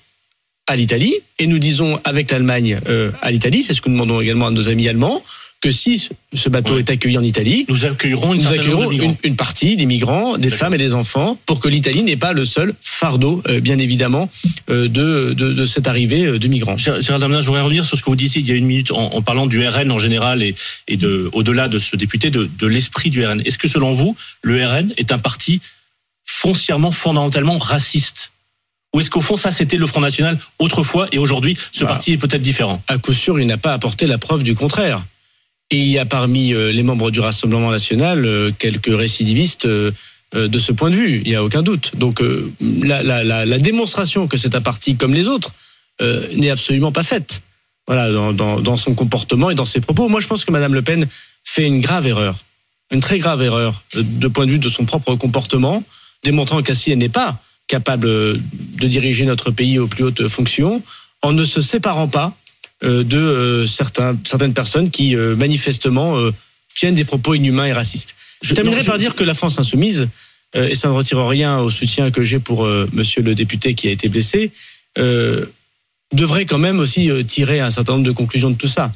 à 0.67 0.75
l'Italie, 0.75 1.13
et 1.37 1.45
nous 1.47 1.59
disons 1.59 1.99
avec 2.03 2.31
l'Allemagne 2.31 2.79
euh, 2.87 3.11
à 3.21 3.29
l'Italie, 3.31 3.61
c'est 3.61 3.73
ce 3.75 3.81
que 3.81 3.89
nous 3.89 3.95
demandons 3.95 4.19
également 4.19 4.47
à 4.47 4.51
nos 4.51 4.67
amis 4.67 4.87
allemands, 4.87 5.21
que 5.61 5.69
si 5.69 5.99
ce- 6.33 6.49
bateau 6.49 6.73
Ouais. 6.73 6.79
est 6.79 6.89
accueilli 6.89 7.17
en 7.19 7.23
Italie, 7.23 7.65
Nous 7.69 7.85
accueillerons 7.85 8.33
une 8.33 8.41
nous 8.41 8.47
accueillerons 8.51 9.15
partie 9.37 9.77
des 9.77 9.85
migrants, 9.85 10.37
des 10.39 10.49
femmes 10.49 10.73
et 10.73 10.77
des 10.79 10.95
enfants, 10.95 11.37
pour 11.45 11.59
que 11.59 11.67
l'Italie 11.67 12.01
n'ait 12.03 12.15
pas 12.17 12.33
le 12.33 12.45
seul 12.45 12.73
fardeau, 12.81 13.43
euh, 13.47 13.59
bien 13.59 13.77
évidemment, 13.77 14.29
euh, 14.69 14.87
de, 14.87 15.33
de, 15.33 15.53
de 15.53 15.65
cette 15.67 15.87
arrivée 15.87 16.25
euh, 16.25 16.39
de 16.39 16.47
migrants. 16.47 16.77
Gérald 16.77 17.03
Darmanin, 17.19 17.41
je 17.41 17.45
voudrais 17.47 17.61
revenir 17.61 17.85
sur 17.85 17.95
ce 17.97 18.01
que 18.01 18.09
vous 18.09 18.15
disiez 18.15 18.41
il 18.41 18.47
y 18.47 18.51
a 18.51 18.55
une 18.55 18.65
minute 18.65 18.91
en, 18.91 19.13
en 19.13 19.21
parlant 19.21 19.45
du 19.45 19.65
RN 19.67 19.91
en 19.91 19.99
général 19.99 20.41
et, 20.41 20.55
et 20.87 20.97
de, 20.97 21.29
au-delà 21.33 21.67
de 21.67 21.77
ce 21.77 21.95
député, 21.95 22.31
de, 22.31 22.49
de 22.57 22.67
l'esprit 22.67 23.11
du 23.11 23.23
RN. 23.25 23.39
Est-ce 23.45 23.57
que 23.59 23.67
selon 23.67 23.91
vous, 23.91 24.15
le 24.41 24.65
RN 24.65 24.93
est 24.97 25.11
un 25.11 25.19
parti 25.19 25.61
foncièrement, 26.23 26.91
fondamentalement 26.91 27.57
raciste? 27.59 28.31
Ou 28.95 29.01
est-ce 29.01 29.09
qu'au 29.09 29.19
fond, 29.19 29.35
ça, 29.35 29.51
c'était 29.51 29.75
le 29.75 29.85
Front 29.85 29.99
National 29.99 30.39
autrefois 30.57 31.07
et 31.11 31.17
aujourd'hui, 31.17 31.57
ce 31.73 31.83
Bah. 31.83 31.89
parti 31.89 32.13
est 32.13 32.17
peut-être 32.17 32.41
différent? 32.41 32.81
À 32.87 32.97
coup 32.97 33.11
sûr, 33.11 33.37
il 33.41 33.45
n'a 33.45 33.57
pas 33.57 33.73
apporté 33.73 34.05
la 34.05 34.17
preuve 34.17 34.41
du 34.41 34.55
contraire. 34.55 35.03
Et 35.69 35.79
il 35.79 35.89
y 35.89 35.99
a 35.99 36.05
parmi 36.05 36.53
euh, 36.53 36.71
les 36.71 36.81
membres 36.81 37.11
du 37.11 37.19
Rassemblement 37.19 37.71
national 37.71 38.23
euh, 38.23 38.51
quelques 38.57 38.95
récidivistes 38.95 39.65
euh, 39.65 39.91
de 40.33 40.59
ce 40.59 40.71
point 40.71 40.89
de 40.91 40.95
vue, 40.95 41.21
il 41.25 41.29
n'y 41.29 41.35
a 41.35 41.43
aucun 41.43 41.61
doute. 41.61 41.91
Donc 41.95 42.21
la, 42.61 43.03
la, 43.03 43.23
la, 43.25 43.45
la 43.45 43.57
démonstration 43.57 44.27
que 44.27 44.37
c'est 44.37 44.55
un 44.55 44.61
parti 44.61 44.95
comme 44.95 45.13
les 45.13 45.27
autres 45.27 45.51
euh, 46.01 46.27
n'est 46.35 46.49
absolument 46.49 46.93
pas 46.93 47.03
faite. 47.03 47.41
Voilà, 47.87 48.11
dans, 48.11 48.33
dans, 48.33 48.61
dans 48.61 48.77
son 48.77 48.93
comportement 48.95 49.49
et 49.49 49.55
dans 49.55 49.65
ses 49.65 49.81
propos. 49.81 50.07
Moi, 50.09 50.21
je 50.21 50.27
pense 50.27 50.43
que 50.45 50.51
Madame 50.51 50.73
Le 50.73 50.81
Pen 50.81 51.05
fait 51.43 51.65
une 51.65 51.81
grave 51.81 52.07
erreur, 52.07 52.35
une 52.91 53.01
très 53.01 53.19
grave 53.19 53.41
erreur 53.43 53.83
de 53.93 54.27
point 54.27 54.45
de 54.45 54.51
vue 54.51 54.59
de 54.59 54.69
son 54.69 54.85
propre 54.85 55.15
comportement, 55.15 55.83
démontrant 56.23 56.61
qu'ainsi 56.63 56.91
elle 56.91 56.97
n'est 56.97 57.09
pas 57.09 57.37
capable 57.67 58.07
euh, 58.07 58.37
de 58.79 58.87
diriger 58.87 59.25
notre 59.25 59.51
pays 59.51 59.79
aux 59.79 59.87
plus 59.87 60.03
hautes 60.03 60.27
fonctions, 60.27 60.81
en 61.21 61.33
ne 61.33 61.43
se 61.43 61.61
séparant 61.61 62.07
pas 62.07 62.35
euh, 62.83 63.03
de 63.03 63.17
euh, 63.17 63.67
certains, 63.67 64.15
certaines 64.25 64.53
personnes 64.53 64.89
qui 64.89 65.15
manifestement 65.15 66.17
tiennent 66.75 66.95
des 66.95 67.05
propos 67.05 67.33
inhumains 67.33 67.65
et 67.65 67.73
racistes. 67.73 68.15
Je 68.43 68.53
terminerai 68.53 68.83
par 68.83 68.97
dire 68.97 69.15
que 69.15 69.23
la 69.23 69.33
France 69.33 69.57
insoumise, 69.59 70.07
et 70.53 70.75
ça 70.75 70.87
ne 70.89 70.93
retire 70.93 71.25
rien 71.25 71.59
au 71.59 71.69
soutien 71.69 72.11
que 72.11 72.23
j'ai 72.23 72.39
pour 72.39 72.65
Monsieur 72.93 73.21
le 73.21 73.33
député 73.35 73.73
qui 73.75 73.87
a 73.87 73.91
été 73.91 74.07
blessé, 74.09 74.51
euh, 74.97 75.45
devrait 76.13 76.45
quand 76.45 76.57
même 76.57 76.79
aussi 76.79 77.09
tirer 77.25 77.59
un 77.61 77.71
certain 77.71 77.93
nombre 77.93 78.05
de 78.05 78.11
conclusions 78.11 78.51
de 78.51 78.55
tout 78.55 78.67
ça. 78.67 78.91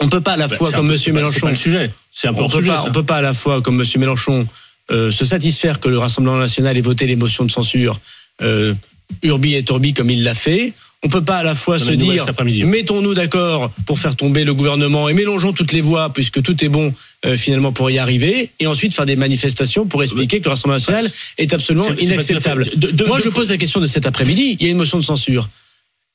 On 0.00 0.06
ne 0.06 0.10
peut 0.10 0.20
pas 0.20 0.32
à 0.32 0.36
la 0.36 0.48
Bah, 0.48 0.56
fois 0.56 0.70
comme 0.72 0.86
peu- 0.86 0.92
Monsieur 0.92 1.12
C'est 1.12 1.16
Mélenchon 1.18 1.40
pas 1.40 1.48
le 1.50 1.54
sujet. 1.54 1.90
C'est 2.10 2.28
un 2.28 2.32
peu 2.34 2.40
on 2.40 2.44
hors 2.44 2.50
peut 2.52 2.58
sujet. 2.60 2.70
pas, 2.72 2.76
ça. 2.82 2.88
on 2.88 2.92
peut 2.92 3.02
pas 3.04 3.16
à 3.16 3.20
la 3.22 3.34
fois, 3.34 3.60
comme 3.62 3.76
Monsieur 3.76 3.98
Mélenchon, 4.00 4.46
euh, 4.90 5.10
se 5.10 5.24
satisfaire 5.24 5.80
que 5.80 5.88
le 5.88 5.98
Rassemblement 5.98 6.38
national 6.38 6.76
ait 6.76 6.80
voté 6.80 7.06
les 7.06 7.16
motions 7.16 7.44
de 7.44 7.50
censure 7.50 8.00
euh, 8.42 8.74
urbi 9.22 9.54
et 9.54 9.62
torbi 9.64 9.92
comme 9.94 10.10
il 10.10 10.22
l'a 10.22 10.34
fait. 10.34 10.72
On 11.02 11.08
peut 11.08 11.22
pas 11.22 11.38
à 11.38 11.42
la 11.42 11.54
fois 11.54 11.78
Dans 11.78 11.84
se 11.86 11.92
dire 11.92 12.24
mettons-nous 12.66 13.14
d'accord 13.14 13.70
pour 13.86 13.98
faire 13.98 14.14
tomber 14.16 14.44
le 14.44 14.52
gouvernement 14.52 15.08
et 15.08 15.14
mélangeons 15.14 15.52
toutes 15.54 15.72
les 15.72 15.80
voix 15.80 16.12
puisque 16.12 16.42
tout 16.42 16.62
est 16.64 16.68
bon 16.68 16.92
euh, 17.24 17.36
finalement 17.38 17.72
pour 17.72 17.90
y 17.90 17.98
arriver 17.98 18.50
et 18.60 18.66
ensuite 18.66 18.94
faire 18.94 19.06
des 19.06 19.16
manifestations 19.16 19.86
pour 19.86 20.02
expliquer 20.02 20.40
que 20.40 20.44
le 20.44 20.50
Rassemblement 20.50 20.76
national 20.76 21.10
est 21.38 21.54
absolument 21.54 21.88
inacceptable. 21.98 22.66
fait- 22.66 22.76
de- 22.78 22.90
de- 22.92 23.04
Moi, 23.06 23.18
de- 23.18 23.24
je 23.24 23.28
pose 23.30 23.48
la 23.50 23.56
question 23.56 23.80
de 23.80 23.86
cet 23.86 24.04
après-midi. 24.06 24.56
Il 24.60 24.66
y 24.66 24.68
a 24.68 24.72
une 24.72 24.76
motion 24.76 24.98
de 24.98 25.04
censure. 25.04 25.48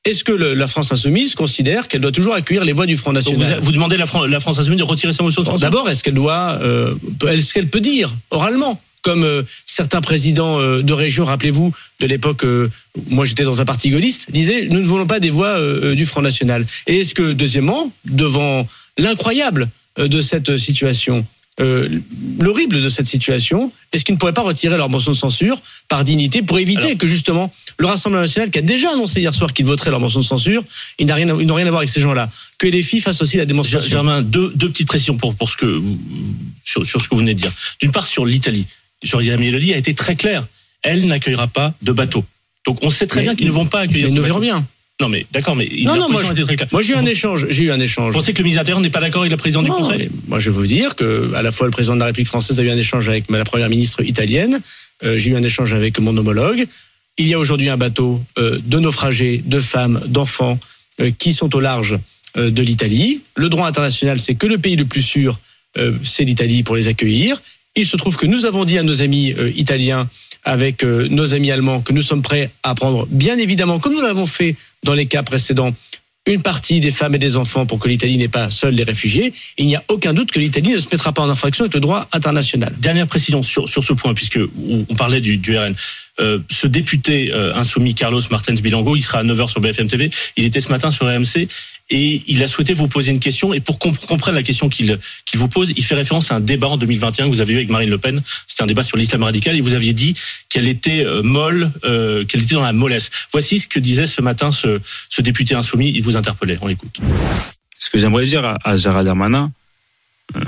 Est-ce 0.06 0.24
que 0.24 0.32
le- 0.32 0.54
la 0.54 0.68
France 0.68 0.92
insoumise 0.92 1.36
considère 1.36 1.88
qu'elle 1.88 2.02
doit 2.02 2.12
toujours 2.12 2.36
accueillir 2.36 2.64
les 2.64 2.74
voix 2.74 2.86
du 2.86 2.96
Front 2.96 3.12
Donc 3.14 3.26
National 3.26 3.60
vous, 3.60 3.66
vous 3.66 3.72
demandez 3.72 3.98
la, 3.98 4.06
Fran- 4.06 4.26
la 4.26 4.40
France 4.40 4.60
insoumise 4.60 4.80
de 4.80 4.84
retirer 4.84 5.14
sa 5.14 5.24
motion 5.24 5.42
de 5.42 5.48
Bon, 5.48 5.58
D'abord, 5.58 5.90
est-ce 5.90 6.04
qu'elle 6.04 6.14
doit, 6.14 6.60
euh, 6.62 6.94
est-ce 7.28 7.54
qu'elle 7.54 7.68
peut 7.70 7.80
dire 7.82 8.14
oralement, 8.30 8.80
comme 9.02 9.24
euh, 9.24 9.42
certains 9.66 10.02
présidents 10.02 10.60
euh, 10.60 10.82
de 10.84 10.94
région, 10.94 11.26
rappelez-vous, 11.26 11.74
de 12.00 12.06
l'époque, 12.08 12.44
euh, 12.44 12.70
moi 13.10 13.26
j'étais 13.26 13.44
dans 13.44 13.62
un 13.62 13.66
parti 13.66 13.90
gaulliste, 13.90 14.32
disaient 14.32 14.68
nous 14.70 14.80
ne 14.80 14.86
voulons 14.86 15.08
pas 15.08 15.20
des 15.20 15.30
voix 15.32 15.60
du 15.96 16.06
Front 16.06 16.22
National. 16.22 16.66
Et 16.88 17.00
est-ce 17.02 17.14
que, 17.16 17.32
deuxièmement, 17.34 17.92
devant 18.06 18.66
l'incroyable 18.98 19.70
de 19.98 20.22
cette 20.22 20.58
situation, 20.58 21.26
euh, 21.62 21.88
l'horrible 22.40 22.82
de 22.82 22.90
cette 22.90 23.06
situation, 23.08 23.72
est-ce 23.94 24.04
qu'ils 24.04 24.14
ne 24.16 24.20
pourraient 24.20 24.34
pas 24.34 24.42
retirer 24.42 24.76
leur 24.78 24.90
motion 24.90 25.12
de 25.12 25.16
censure 25.18 25.62
par 25.88 26.04
dignité 26.04 26.42
pour 26.42 26.60
éviter 26.60 26.84
Alors- 26.86 26.98
que 26.98 27.08
justement 27.08 27.54
le 27.78 27.88
Rassemblement 27.88 28.22
national, 28.24 28.52
qui 28.52 28.60
a 28.60 28.62
déjà 28.62 28.92
annoncé 28.92 29.20
hier 29.22 29.34
soir 29.34 29.54
qu'il 29.54 29.66
voterait 29.66 29.90
leur 29.92 30.00
motion 30.00 30.20
de 30.20 30.26
censure, 30.26 30.64
rien, 31.00 31.18
ils 31.40 31.46
n'ont 31.48 31.56
rien 31.56 31.66
à 31.68 31.70
voir 31.70 31.80
avec 31.80 31.90
ces 31.90 32.02
gens-là, 32.02 32.30
que 32.58 32.68
les 32.68 32.82
filles 32.82 33.00
fassent 33.02 33.22
aussi 33.22 33.38
la 33.38 33.46
démonstration. 33.46 33.90
Germain, 33.90 34.22
deux, 34.22 34.52
deux 34.56 34.70
petites 34.70 34.88
précisions 34.88 35.18
pour, 35.18 35.36
pour 35.36 35.50
ce 35.50 35.58
que, 35.58 35.82
sur, 36.64 36.86
sur 36.86 37.02
ce 37.02 37.08
que 37.08 37.16
vous 37.16 37.20
venez 37.22 37.34
de 37.34 37.40
dire. 37.40 37.52
D'une 37.82 37.92
part, 37.92 38.06
sur 38.06 38.26
l'Italie. 38.26 38.66
Jean-Yves 39.04 39.38
Mélodie 39.40 39.74
a 39.74 39.78
été 39.78 39.94
très 39.94 40.16
clair. 40.16 40.48
Elle 40.82 41.06
n'accueillera 41.08 41.48
pas 41.48 41.74
de 41.82 41.92
bateaux. 41.92 42.24
Donc 42.66 42.80
on 42.82 42.90
sait 42.90 43.08
très 43.08 43.20
Mais- 43.22 43.28
bien 43.28 43.36
qu'ils 43.36 43.48
ne 43.48 43.52
vont 43.52 43.66
pas 43.66 43.82
accueillir 43.82 44.08
Mais 44.08 44.14
nous 44.14 44.22
verrons 44.24 44.40
bien. 44.40 44.66
Non 45.02 45.10
mais 45.10 45.26
d'accord, 45.32 45.58
mais 45.58 45.70
Non, 45.84 45.98
non, 45.98 46.10
moi, 46.10 46.24
je- 46.24 46.42
très. 46.44 46.56
Moi, 46.72 46.82
j'ai 46.82 46.94
eu 46.94 46.96
un 46.96 47.02
Vous 47.02 47.10
échange. 47.10 47.48
J'ai 47.50 47.66
eu 47.66 47.72
un 47.72 47.80
échange. 47.82 48.14
pensez 48.14 48.32
que 48.32 48.38
le 48.38 48.44
ministre 48.46 48.60
de 48.60 48.70
l'Intérieur 48.70 48.80
n'est 48.82 48.90
pas 48.90 49.02
d'accord 49.02 49.24
avec 49.24 49.32
la 49.32 49.38
présidente 49.38 49.66
du 49.66 49.72
Conseil 49.72 50.10
moi, 50.28 50.40
je 50.40 50.50
veux 50.50 50.56
vous 50.58 50.68
dire 50.68 50.96
que 50.96 51.34
à 51.36 51.42
la 51.42 51.52
fois 51.52 51.68
le 51.68 51.72
président 51.72 51.96
de 51.96 52.00
la 52.00 52.06
République 52.08 52.28
française 52.30 52.60
a 52.60 52.64
eu 52.64 52.70
un 52.70 52.78
échange 52.78 53.10
avec 53.10 53.26
la 53.30 53.44
première 53.44 53.70
ministre 53.70 54.02
italienne. 54.04 54.60
euh, 55.04 55.18
j'ai 55.18 55.32
eu 55.32 55.36
un 55.36 55.44
échange 55.44 55.74
avec 55.74 56.00
mon 56.00 56.16
homologue. 56.16 56.66
Il 57.18 57.28
y 57.28 57.34
a 57.34 57.40
aujourd'hui 57.40 57.68
un 57.70 57.78
bateau 57.78 58.22
euh, 58.38 58.60
de 58.64 58.80
naufragés, 58.80 59.42
de 59.46 59.60
femmes, 59.60 60.02
d'enfants 60.08 60.60
euh, 61.02 61.12
qui 61.18 61.34
sont 61.34 61.54
au 61.56 61.60
large 61.60 61.98
de 62.38 62.62
l'Italie. 62.62 63.22
Le 63.38 63.48
droit 63.48 63.66
international, 63.66 64.20
c'est 64.20 64.36
que 64.36 64.46
le 64.46 64.58
pays 64.58 64.76
le 64.76 64.84
plus 64.84 65.02
sûr, 65.02 65.40
c'est 66.04 66.26
l'Italie 66.26 66.64
pour 66.64 66.76
les 66.76 66.90
accueillir. 66.90 67.42
Il 67.76 67.86
se 67.86 67.98
trouve 67.98 68.16
que 68.16 68.26
nous 68.26 68.46
avons 68.46 68.66
dit 68.66 68.78
à 68.78 68.84
nos 68.84 69.02
amis 69.02 69.34
euh, 69.34 69.52
italiens, 69.56 70.08
avec 70.44 70.84
euh, 70.84 71.08
nos 71.10 71.34
amis 71.34 71.52
allemands, 71.52 71.82
que 71.82 71.92
nous 71.92 72.02
sommes 72.02 72.22
prêts 72.22 72.52
à 72.64 72.76
prendre, 72.76 73.08
bien 73.10 73.38
évidemment, 73.38 73.80
comme 73.80 73.94
nous 73.94 74.02
l'avons 74.02 74.26
fait 74.26 74.56
dans 74.84 74.94
les 74.94 75.08
cas 75.08 75.24
précédents, 75.24 75.74
une 76.28 76.42
partie 76.42 76.80
des 76.80 76.92
femmes 76.92 77.16
et 77.16 77.20
des 77.20 77.38
enfants 77.38 77.66
pour 77.66 77.78
que 77.78 77.88
l'Italie 77.88 78.18
n'ait 78.18 78.28
pas 78.28 78.50
seul 78.50 78.74
les 78.74 78.84
réfugiés. 78.84 79.32
Il 79.58 79.68
n'y 79.68 79.76
a 79.76 79.84
aucun 79.90 80.14
doute 80.14 80.32
que 80.32 80.40
l'Italie 80.40 80.72
ne 80.72 80.80
se 80.80 80.88
mettra 80.92 81.12
pas 81.12 81.22
en 81.22 81.30
infraction 81.30 81.66
avec 81.66 81.74
le 81.74 81.80
droit 81.80 82.08
international. 82.14 82.74
Dernière 82.80 83.06
précision 83.06 83.44
sur, 83.44 83.70
sur 83.70 83.84
ce 83.84 83.94
point, 83.94 84.14
puisque 84.14 84.40
on, 84.90 84.96
parlait 84.96 85.22
du 85.22 85.58
RN. 85.58 85.76
Euh, 86.20 86.40
ce 86.50 86.68
député 86.68 87.32
euh, 87.34 87.54
insoumis 87.56 87.94
Carlos 87.94 88.22
Martens 88.32 88.62
Bilango, 88.62 88.96
il 88.96 89.02
sera 89.02 89.20
à 89.20 89.24
9h 89.24 89.50
sur 89.50 89.60
BFM 89.60 89.88
TV. 89.88 90.10
Il 90.38 90.46
était 90.46 90.62
ce 90.62 90.70
matin 90.70 90.92
sur 90.92 91.06
RMC 91.08 91.48
et 91.90 92.24
il 92.26 92.42
a 92.42 92.48
souhaité 92.48 92.74
vous 92.74 92.88
poser 92.88 93.12
une 93.12 93.20
question. 93.20 93.54
Et 93.54 93.60
pour 93.60 93.80
qu'on 93.80 93.94
comprenne 93.94 94.34
la 94.34 94.44
question 94.44 94.70
qu'il 94.70 94.98
vous 95.36 95.48
pose, 95.48 95.74
il 95.76 95.84
fait 95.84 95.96
référence 95.96 96.32
à 96.32 96.36
un 96.36 96.40
débat 96.40 96.68
en 96.68 96.78
2021 96.78 97.26
que 97.26 97.30
vous 97.30 97.42
avez 97.42 97.54
eu 97.54 97.58
avec 97.58 97.70
Marine 97.70 97.90
Le 97.90 97.98
Pen. 97.98 98.22
C'était 98.48 98.64
un 98.64 98.68
débat 98.68 98.84
sur 98.84 98.98
l'islam 98.98 99.24
radical 99.24 99.56
et 99.56 99.62
vous 99.62 99.74
aviez 99.74 99.94
dit 99.94 100.16
qu'elle 100.50 100.68
était 100.68 101.06
euh, 101.06 101.22
molle, 101.22 101.72
euh, 101.84 102.26
qu'elle 102.26 102.42
était 102.42 102.56
dans 102.56 102.62
la 102.62 102.74
mollesse. 102.74 103.12
Voici 103.32 103.60
ce 103.60 103.68
que 103.68 103.80
disait 103.80 104.08
ce 104.08 104.22
matin 104.22 104.52
ce, 104.52 104.80
ce 105.10 105.22
député 105.22 105.54
insoumis. 105.54 105.92
Il 105.94 106.02
vous 106.02 106.18
interpellait. 106.18 106.58
On 106.62 106.68
l'écoute. 106.68 107.00
Ce 107.78 107.90
que 107.90 107.98
j'aimerais 107.98 108.26
dire 108.26 108.46
à, 108.46 108.58
à 108.64 108.78
Gérald 108.78 109.06
Darmanin, 109.06 109.52
euh, 110.36 110.42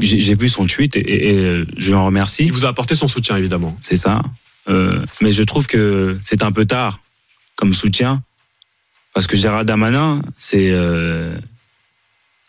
j'ai 0.00 0.36
vu 0.36 0.48
son 0.48 0.66
tweet 0.66 0.94
et, 0.94 1.00
et, 1.00 1.30
et 1.30 1.64
je 1.78 1.90
l'en 1.90 2.04
remercie. 2.04 2.44
Il 2.44 2.52
vous 2.52 2.64
a 2.64 2.68
apporté 2.68 2.94
son 2.94 3.08
soutien, 3.08 3.36
évidemment. 3.36 3.76
C'est 3.80 3.96
ça. 3.96 4.22
Euh, 4.68 5.02
mais 5.20 5.32
je 5.32 5.42
trouve 5.42 5.66
que 5.66 6.18
c'est 6.24 6.42
un 6.42 6.52
peu 6.52 6.64
tard 6.64 7.00
comme 7.56 7.74
soutien. 7.74 8.22
Parce 9.12 9.26
que 9.26 9.36
Gérald 9.36 9.66
Darmanin, 9.66 10.22
c'est 10.36 10.70
euh, 10.70 11.36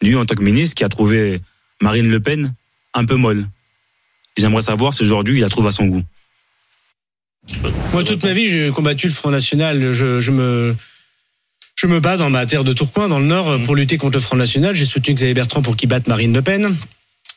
lui, 0.02 0.16
en 0.16 0.26
tant 0.26 0.36
que 0.36 0.42
ministre, 0.42 0.76
qui 0.76 0.84
a 0.84 0.90
trouvé 0.90 1.42
Marine 1.82 2.10
Le 2.10 2.20
Pen 2.20 2.54
un 2.94 3.06
peu 3.06 3.16
molle. 3.16 3.46
J'aimerais 4.38 4.64
savoir 4.64 4.94
si 4.94 5.04
aujourd'hui 5.04 5.38
il 5.38 5.42
la 5.42 5.50
trouve 5.50 5.68
à 5.68 5.72
son 5.72 5.86
goût. 5.86 6.04
Moi, 7.94 8.04
toute 8.04 8.24
ma 8.24 8.34
vie, 8.34 8.50
j'ai 8.50 8.72
combattu 8.72 9.08
le 9.08 9.14
Front 9.14 9.30
National. 9.30 9.92
Je, 9.92 10.20
je 10.20 10.32
me, 10.32 10.76
je 11.76 11.86
me 11.86 12.00
bats 12.00 12.18
dans 12.18 12.32
ma 12.32 12.46
terre 12.48 12.64
de 12.64 12.74
Tourcoing, 12.74 13.08
dans 13.08 13.20
le 13.20 13.26
Nord, 13.26 13.62
pour 13.64 13.76
lutter 13.76 13.98
contre 13.98 14.14
le 14.14 14.20
Front 14.20 14.36
National. 14.36 14.76
J'ai 14.76 14.86
soutenu 14.86 15.14
Xavier 15.14 15.36
Bertrand 15.36 15.62
pour 15.62 15.76
qu'il 15.76 15.88
batte 15.88 16.08
Marine 16.08 16.34
Le 16.34 16.42
Pen. 16.42 16.76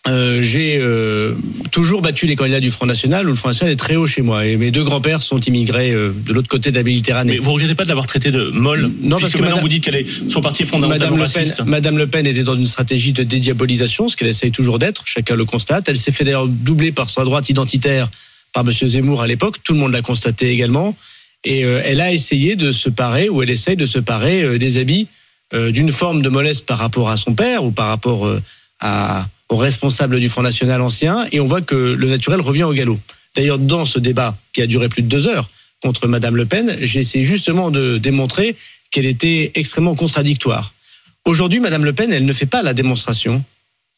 Euh, 0.08 0.40
j'ai 0.40 0.78
euh, 0.80 1.34
toujours 1.70 2.00
battu 2.02 2.26
les 2.26 2.36
candidats 2.36 2.60
du 2.60 2.70
Front 2.70 2.86
National, 2.86 3.26
où 3.26 3.30
le 3.30 3.34
Front 3.34 3.48
National 3.48 3.72
est 3.72 3.76
très 3.76 3.96
haut 3.96 4.06
chez 4.06 4.22
moi. 4.22 4.46
Et 4.46 4.56
mes 4.56 4.70
deux 4.70 4.84
grands-pères 4.84 5.22
sont 5.22 5.40
immigrés 5.40 5.92
euh, 5.92 6.12
de 6.26 6.32
l'autre 6.32 6.48
côté 6.48 6.70
de 6.70 6.76
la 6.76 6.82
Méditerranée. 6.82 7.34
Mais 7.34 7.38
vous 7.38 7.52
regrettez 7.52 7.74
pas 7.74 7.84
de 7.84 7.88
l'avoir 7.88 8.06
traité 8.06 8.30
de 8.30 8.48
molle 8.50 8.90
Non, 9.02 9.18
parce 9.18 9.32
que 9.32 9.38
maintenant 9.38 9.56
madame- 9.56 9.62
vous 9.62 9.68
dites 9.68 9.84
qu'elle 9.84 9.96
est 9.96 10.06
son 10.30 10.40
parti 10.40 10.64
fondamentalement 10.64 11.16
Madame 11.16 11.26
Le, 11.26 11.32
Pen, 11.32 11.42
raciste. 11.42 11.62
Madame 11.66 11.98
Le 11.98 12.06
Pen 12.06 12.26
était 12.26 12.42
dans 12.42 12.54
une 12.54 12.66
stratégie 12.66 13.12
de 13.12 13.22
dédiabolisation, 13.22 14.08
ce 14.08 14.16
qu'elle 14.16 14.28
essaye 14.28 14.50
toujours 14.50 14.78
d'être, 14.78 15.02
chacun 15.04 15.36
le 15.36 15.44
constate. 15.44 15.88
Elle 15.88 15.98
s'est 15.98 16.12
fait 16.12 16.24
d'ailleurs 16.24 16.48
doubler 16.48 16.92
par 16.92 17.10
sa 17.10 17.24
droite 17.24 17.48
identitaire 17.50 18.08
par 18.52 18.64
M. 18.66 18.72
Zemmour 18.72 19.20
à 19.20 19.26
l'époque, 19.26 19.56
tout 19.62 19.74
le 19.74 19.78
monde 19.78 19.92
l'a 19.92 20.02
constaté 20.02 20.50
également. 20.50 20.96
Et 21.44 21.60
elle 21.60 22.00
a 22.00 22.12
essayé 22.12 22.56
de 22.56 22.72
se 22.72 22.88
parer, 22.88 23.28
ou 23.28 23.42
elle 23.42 23.50
essaye 23.50 23.76
de 23.76 23.86
se 23.86 23.98
parer 24.00 24.58
des 24.58 24.78
habits 24.78 25.06
d'une 25.52 25.92
forme 25.92 26.20
de 26.22 26.28
mollesse 26.28 26.62
par 26.62 26.78
rapport 26.78 27.10
à 27.10 27.16
son 27.16 27.34
père 27.34 27.62
ou 27.62 27.70
par 27.70 27.86
rapport 27.88 28.28
à, 28.80 29.26
aux 29.48 29.64
du 29.64 30.28
Front 30.28 30.42
National 30.42 30.82
ancien. 30.82 31.26
Et 31.32 31.40
on 31.40 31.44
voit 31.44 31.60
que 31.60 31.74
le 31.74 32.08
naturel 32.08 32.40
revient 32.40 32.64
au 32.64 32.72
galop. 32.72 32.98
D'ailleurs, 33.34 33.58
dans 33.58 33.84
ce 33.84 33.98
débat 33.98 34.36
qui 34.52 34.62
a 34.62 34.66
duré 34.66 34.88
plus 34.88 35.02
de 35.02 35.08
deux 35.08 35.26
heures 35.28 35.50
contre 35.82 36.08
Madame 36.08 36.36
Le 36.36 36.46
Pen, 36.46 36.76
j'ai 36.80 37.00
essayé 37.00 37.24
justement 37.24 37.70
de 37.70 37.98
démontrer 37.98 38.56
qu'elle 38.90 39.06
était 39.06 39.52
extrêmement 39.54 39.94
contradictoire. 39.94 40.74
Aujourd'hui, 41.24 41.60
Madame 41.60 41.84
Le 41.84 41.92
Pen, 41.92 42.12
elle 42.12 42.24
ne 42.24 42.32
fait 42.32 42.46
pas 42.46 42.62
la 42.62 42.74
démonstration, 42.74 43.44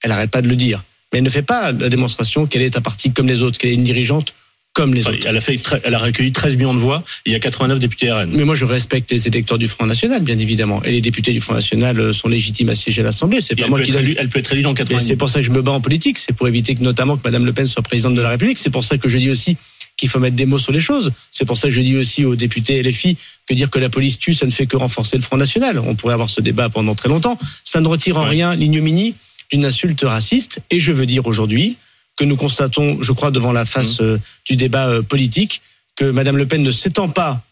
elle 0.03 0.11
n'arrête 0.11 0.31
pas 0.31 0.43
de 0.43 0.49
le 0.49 0.57
dire, 0.57 0.83
mais 1.13 1.19
elle 1.19 1.25
ne 1.25 1.31
fait 1.31 1.43
pas 1.43 1.73
la 1.73 1.89
démonstration 1.89 2.47
qu'elle 2.47 2.63
est 2.63 2.77
un 2.77 2.81
parti 2.81 3.13
comme 3.13 3.27
les 3.27 3.43
autres, 3.43 3.59
qu'elle 3.59 3.71
est 3.71 3.75
une 3.75 3.85
dirigeante 3.85 4.35
comme 4.73 4.95
les 4.95 5.01
Enfin, 5.03 5.13
autres. 5.17 5.27
Elle 5.29 5.37
a, 5.37 5.41
fait, 5.41 5.55
tre- 5.57 5.81
elle 5.85 5.95
a 5.95 5.99
recueilli 5.99 6.33
13 6.33 6.57
millions 6.57 6.73
de 6.75 6.79
voix 6.79 7.03
et 7.27 7.31
il 7.31 7.33
y 7.33 7.37
a 7.37 7.41
89 7.41 7.79
députés 7.81 8.11
RN. 8.13 8.31
Mais 8.33 8.45
moi, 8.45 8.55
je 8.55 8.65
respecte 8.65 9.11
les 9.11 9.27
électeurs 9.27 9.59
du 9.59 9.67
Front 9.69 9.85
National, 9.87 10.23
bien 10.23 10.39
évidemment. 10.39 10.83
Et 10.85 10.93
les 10.93 11.01
députés 11.01 11.33
du 11.33 11.41
Front 11.41 11.55
National 11.55 11.99
euh, 11.99 12.13
sont 12.13 12.29
légitimes 12.29 12.69
à 12.71 12.75
siéger 12.75 13.03
à 13.03 13.05
l'Assemblée. 13.05 13.41
C'est 13.41 13.55
Et 13.55 13.57
pas 13.57 13.65
elle, 13.65 13.71
moi 13.71 13.79
peut 13.81 13.85
qui 13.85 13.91
être 13.91 13.99
élue, 14.01 14.17
elle 14.19 14.29
peut 14.29 14.39
être 14.39 14.53
élue 14.53 14.63
dans 14.63 14.73
Et 14.73 14.77
90. 14.77 15.05
c'est 15.07 15.17
pour 15.17 15.29
ça 15.29 15.41
que 15.41 15.47
je 15.47 15.51
me 15.51 15.61
bats 15.61 15.73
en 15.73 15.81
politique, 15.81 16.19
c'est 16.19 16.33
pour 16.33 16.47
éviter 16.49 16.75
que 16.75 16.83
notamment 16.83 17.17
que 17.17 17.23
Madame 17.25 17.45
Le 17.45 17.53
Pen 17.53 17.67
soit 17.67 17.83
présidente 17.83 18.15
de 18.15 18.23
la 18.23 18.31
République. 18.31 18.59
C'est 18.59 18.71
pour 18.71 18.85
ça 18.85 18.97
que 18.97 19.09
je 19.09 19.19
dis 19.19 19.29
aussi 19.31 19.57
qu'il 19.97 20.09
faut 20.09 20.19
mettre 20.21 20.37
des 20.37 20.47
mots 20.47 20.57
sur 20.59 20.73
les 20.73 20.81
choses. 20.81 21.11
C'est 21.33 21.45
pour 21.45 21.57
ça 21.59 21.69
que 21.69 21.75
je 21.75 21.83
dis 21.83 21.97
aussi 21.97 22.25
aux 22.25 22.37
députés 22.37 22.81
LFI 22.83 23.17
que 23.47 23.53
dire 23.55 23.69
que 23.71 23.79
la 23.81 23.91
police 23.91 24.19
tue, 24.19 24.33
ça 24.35 24.47
ne 24.47 24.51
fait 24.51 24.67
que 24.67 24.77
renforcer 24.77 25.17
le 25.17 25.23
Front 25.23 25.37
National. 25.37 25.79
On 25.81 25.95
pourrait 25.97 26.15
avoir 26.15 26.31
ce 26.31 26.41
débat 26.41 26.69
pendant 26.71 26.95
très 26.95 27.09
longtemps. 27.09 27.37
Ça 27.65 27.81
ne 27.81 27.89
retire 27.89 28.17
en 28.17 28.23
Ouais. 28.23 28.29
rien 28.31 28.55
l'ignominie 28.55 29.15
d'une 29.53 29.65
insulte 29.65 30.03
raciste. 30.05 30.61
Et 30.71 30.79
je 30.81 30.93
veux 30.93 31.07
dire 31.07 31.27
aujourd'hui 31.27 31.77
que 32.21 32.27
nous 32.27 32.37
constatons, 32.37 33.01
je 33.01 33.13
crois, 33.13 33.31
devant 33.31 33.51
la 33.51 33.65
face 33.65 34.03
euh, 34.03 34.19
du 34.45 34.55
débat 34.55 34.89
euh, 34.89 35.01
politique, 35.01 35.63
que 35.97 36.05
Madame 36.05 36.37
Le 36.37 36.45
Pen 36.45 36.63
ne 36.63 36.71
s'étend 36.71 37.09
pas 37.09 37.43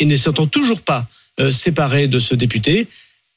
et 0.00 0.04
ne 0.06 0.16
s'étend 0.16 0.48
toujours 0.48 0.80
pas 0.80 1.06
euh, 1.38 1.52
séparée 1.52 2.08
de 2.08 2.18
ce 2.18 2.34
député. 2.34 2.88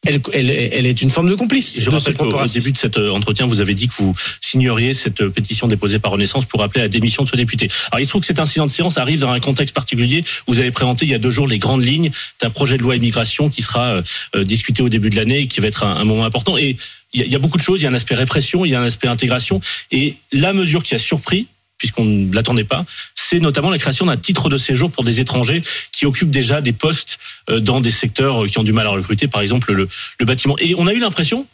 Elle, 0.07 0.19
elle, 0.33 0.49
elle 0.49 0.85
est 0.87 1.01
une 1.03 1.11
forme 1.11 1.29
de 1.29 1.35
complice. 1.35 1.79
Je 1.79 1.89
de 1.89 1.95
rappelle 1.95 2.15
qu'au 2.15 2.31
début 2.47 2.71
de 2.71 2.77
cet 2.77 2.97
euh, 2.97 3.11
entretien, 3.11 3.45
vous 3.45 3.61
avez 3.61 3.75
dit 3.75 3.87
que 3.87 3.93
vous 3.97 4.15
signeriez 4.39 4.95
cette 4.95 5.21
euh, 5.21 5.29
pétition 5.29 5.67
déposée 5.67 5.99
par 5.99 6.11
Renaissance 6.11 6.45
pour 6.45 6.63
appeler 6.63 6.81
à 6.81 6.85
la 6.85 6.89
démission 6.89 7.23
de 7.23 7.29
ce 7.29 7.35
député. 7.35 7.69
Alors 7.91 7.99
il 7.99 8.05
se 8.05 8.09
trouve 8.09 8.21
que 8.21 8.27
cet 8.27 8.39
incident 8.39 8.65
de 8.65 8.71
séance 8.71 8.97
arrive 8.97 9.19
dans 9.19 9.29
un 9.29 9.39
contexte 9.39 9.75
particulier. 9.75 10.23
Vous 10.47 10.59
avez 10.59 10.71
présenté 10.71 11.05
il 11.05 11.11
y 11.11 11.13
a 11.13 11.19
deux 11.19 11.29
jours 11.29 11.47
les 11.47 11.59
grandes 11.59 11.85
lignes 11.85 12.09
d'un 12.41 12.49
projet 12.49 12.77
de 12.77 12.81
loi 12.81 12.95
immigration 12.95 13.49
qui 13.49 13.61
sera 13.61 14.01
euh, 14.35 14.43
discuté 14.43 14.81
au 14.81 14.89
début 14.89 15.11
de 15.11 15.17
l'année 15.17 15.41
et 15.41 15.47
qui 15.47 15.61
va 15.61 15.67
être 15.67 15.83
un, 15.83 15.95
un 15.95 16.03
moment 16.03 16.25
important. 16.25 16.57
Et 16.57 16.77
il 17.13 17.21
y, 17.21 17.29
y 17.29 17.35
a 17.35 17.39
beaucoup 17.39 17.59
de 17.59 17.63
choses. 17.63 17.81
Il 17.81 17.83
y 17.83 17.87
a 17.87 17.91
un 17.91 17.93
aspect 17.93 18.15
répression, 18.15 18.65
il 18.65 18.71
y 18.71 18.75
a 18.75 18.81
un 18.81 18.85
aspect 18.85 19.07
intégration. 19.07 19.61
Et 19.91 20.15
la 20.31 20.53
mesure 20.53 20.81
qui 20.81 20.95
a 20.95 20.99
surpris, 20.99 21.45
puisqu'on 21.81 22.05
ne 22.05 22.31
l'attendait 22.31 22.63
pas, 22.63 22.85
c'est 23.15 23.39
notamment 23.39 23.71
la 23.71 23.79
création 23.79 24.05
d'un 24.05 24.17
titre 24.17 24.49
de 24.49 24.57
séjour 24.57 24.91
pour 24.91 25.03
des 25.03 25.19
étrangers 25.19 25.63
qui 25.91 26.05
occupent 26.05 26.29
déjà 26.29 26.61
des 26.61 26.73
postes 26.73 27.17
euh, 27.49 27.59
dans 27.59 27.81
des 27.81 27.89
secteurs 27.89 28.43
euh, 28.43 28.47
qui 28.47 28.59
ont 28.59 28.63
du 28.63 28.71
mal 28.71 28.85
à 28.85 28.91
recruter, 28.91 29.27
par 29.27 29.41
exemple 29.41 29.73
le, 29.73 29.89
le 30.19 30.25
bâtiment. 30.27 30.55
Et 30.59 30.75
on 30.77 30.85
a 30.85 30.93
eu 30.93 30.99
l'impression 30.99 31.47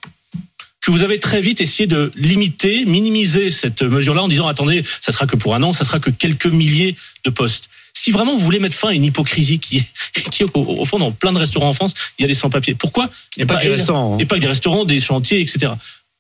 que 0.82 0.92
vous 0.92 1.04
avez 1.04 1.22
très 1.22 1.40
vite 1.40 1.62
essayé 1.62 1.88
de 1.88 2.12
limiter, 2.16 2.84
minimiser 2.84 3.52
cette 3.52 3.84
mesure-là 3.84 4.24
en 4.24 4.28
disant 4.28 4.48
attendez, 4.48 4.84
ça 5.00 5.14
sera 5.14 5.28
que 5.28 5.38
pour 5.38 5.56
un 5.56 5.64
an, 5.64 5.72
ça 5.72 5.86
sera 5.86 6.00
que 6.02 6.10
quelques 6.10 6.48
milliers 6.48 6.98
de 7.24 7.30
postes. 7.30 7.70
Si 7.94 8.12
vraiment 8.12 8.36
vous 8.36 8.44
voulez 8.44 8.60
mettre 8.60 8.76
fin 8.76 8.90
à 8.90 8.94
une 8.94 9.06
hypocrisie 9.06 9.60
qui, 9.60 9.82
qui 10.32 10.44
au, 10.44 10.50
au 10.54 10.84
fond, 10.84 11.00
dans 11.00 11.14
plein 11.14 11.32
de 11.32 11.40
restaurants 11.40 11.70
en 11.70 11.74
France, 11.74 11.94
il 12.20 12.24
y 12.24 12.26
a 12.26 12.28
des 12.28 12.36
sans-papiers. 12.36 12.76
Pourquoi 12.76 13.10
Et 13.38 13.46
pas 13.46 13.56
que 13.56 13.64
les 13.64 13.76
restaurants. 13.76 14.16
hein. 14.16 14.18
Et 14.20 14.26
pas 14.26 14.36
que 14.36 14.42
des 14.42 14.48
restaurants, 14.48 14.84
des 14.84 15.00
chantiers, 15.00 15.40
etc. 15.40 15.72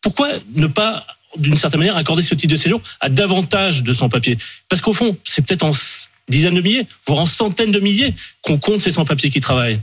Pourquoi 0.02 0.30
ne 0.56 0.68
pas, 0.68 1.06
d'une 1.38 1.58
certaine 1.58 1.80
manière, 1.80 1.96
accorder 1.98 2.24
ce 2.24 2.36
type 2.36 2.50
de 2.50 2.56
séjour 2.56 2.82
à 3.00 3.10
davantage 3.10 3.84
de 3.84 3.94
sans-papiers 3.94 4.38
Parce 4.70 4.82
qu'au 4.82 4.94
fond, 4.94 5.18
c'est 5.24 5.46
peut-être 5.46 5.64
en 5.64 5.72
dizaines 6.30 6.56
de 6.56 6.62
milliers, 6.62 6.86
voire 7.06 7.20
en 7.20 7.26
centaines 7.26 7.72
de 7.72 7.80
milliers 7.80 8.14
qu'on 8.42 8.58
compte 8.58 8.82
ces 8.82 8.92
sans-papiers 8.92 9.30
qui 9.30 9.40
travaillent. 9.40 9.80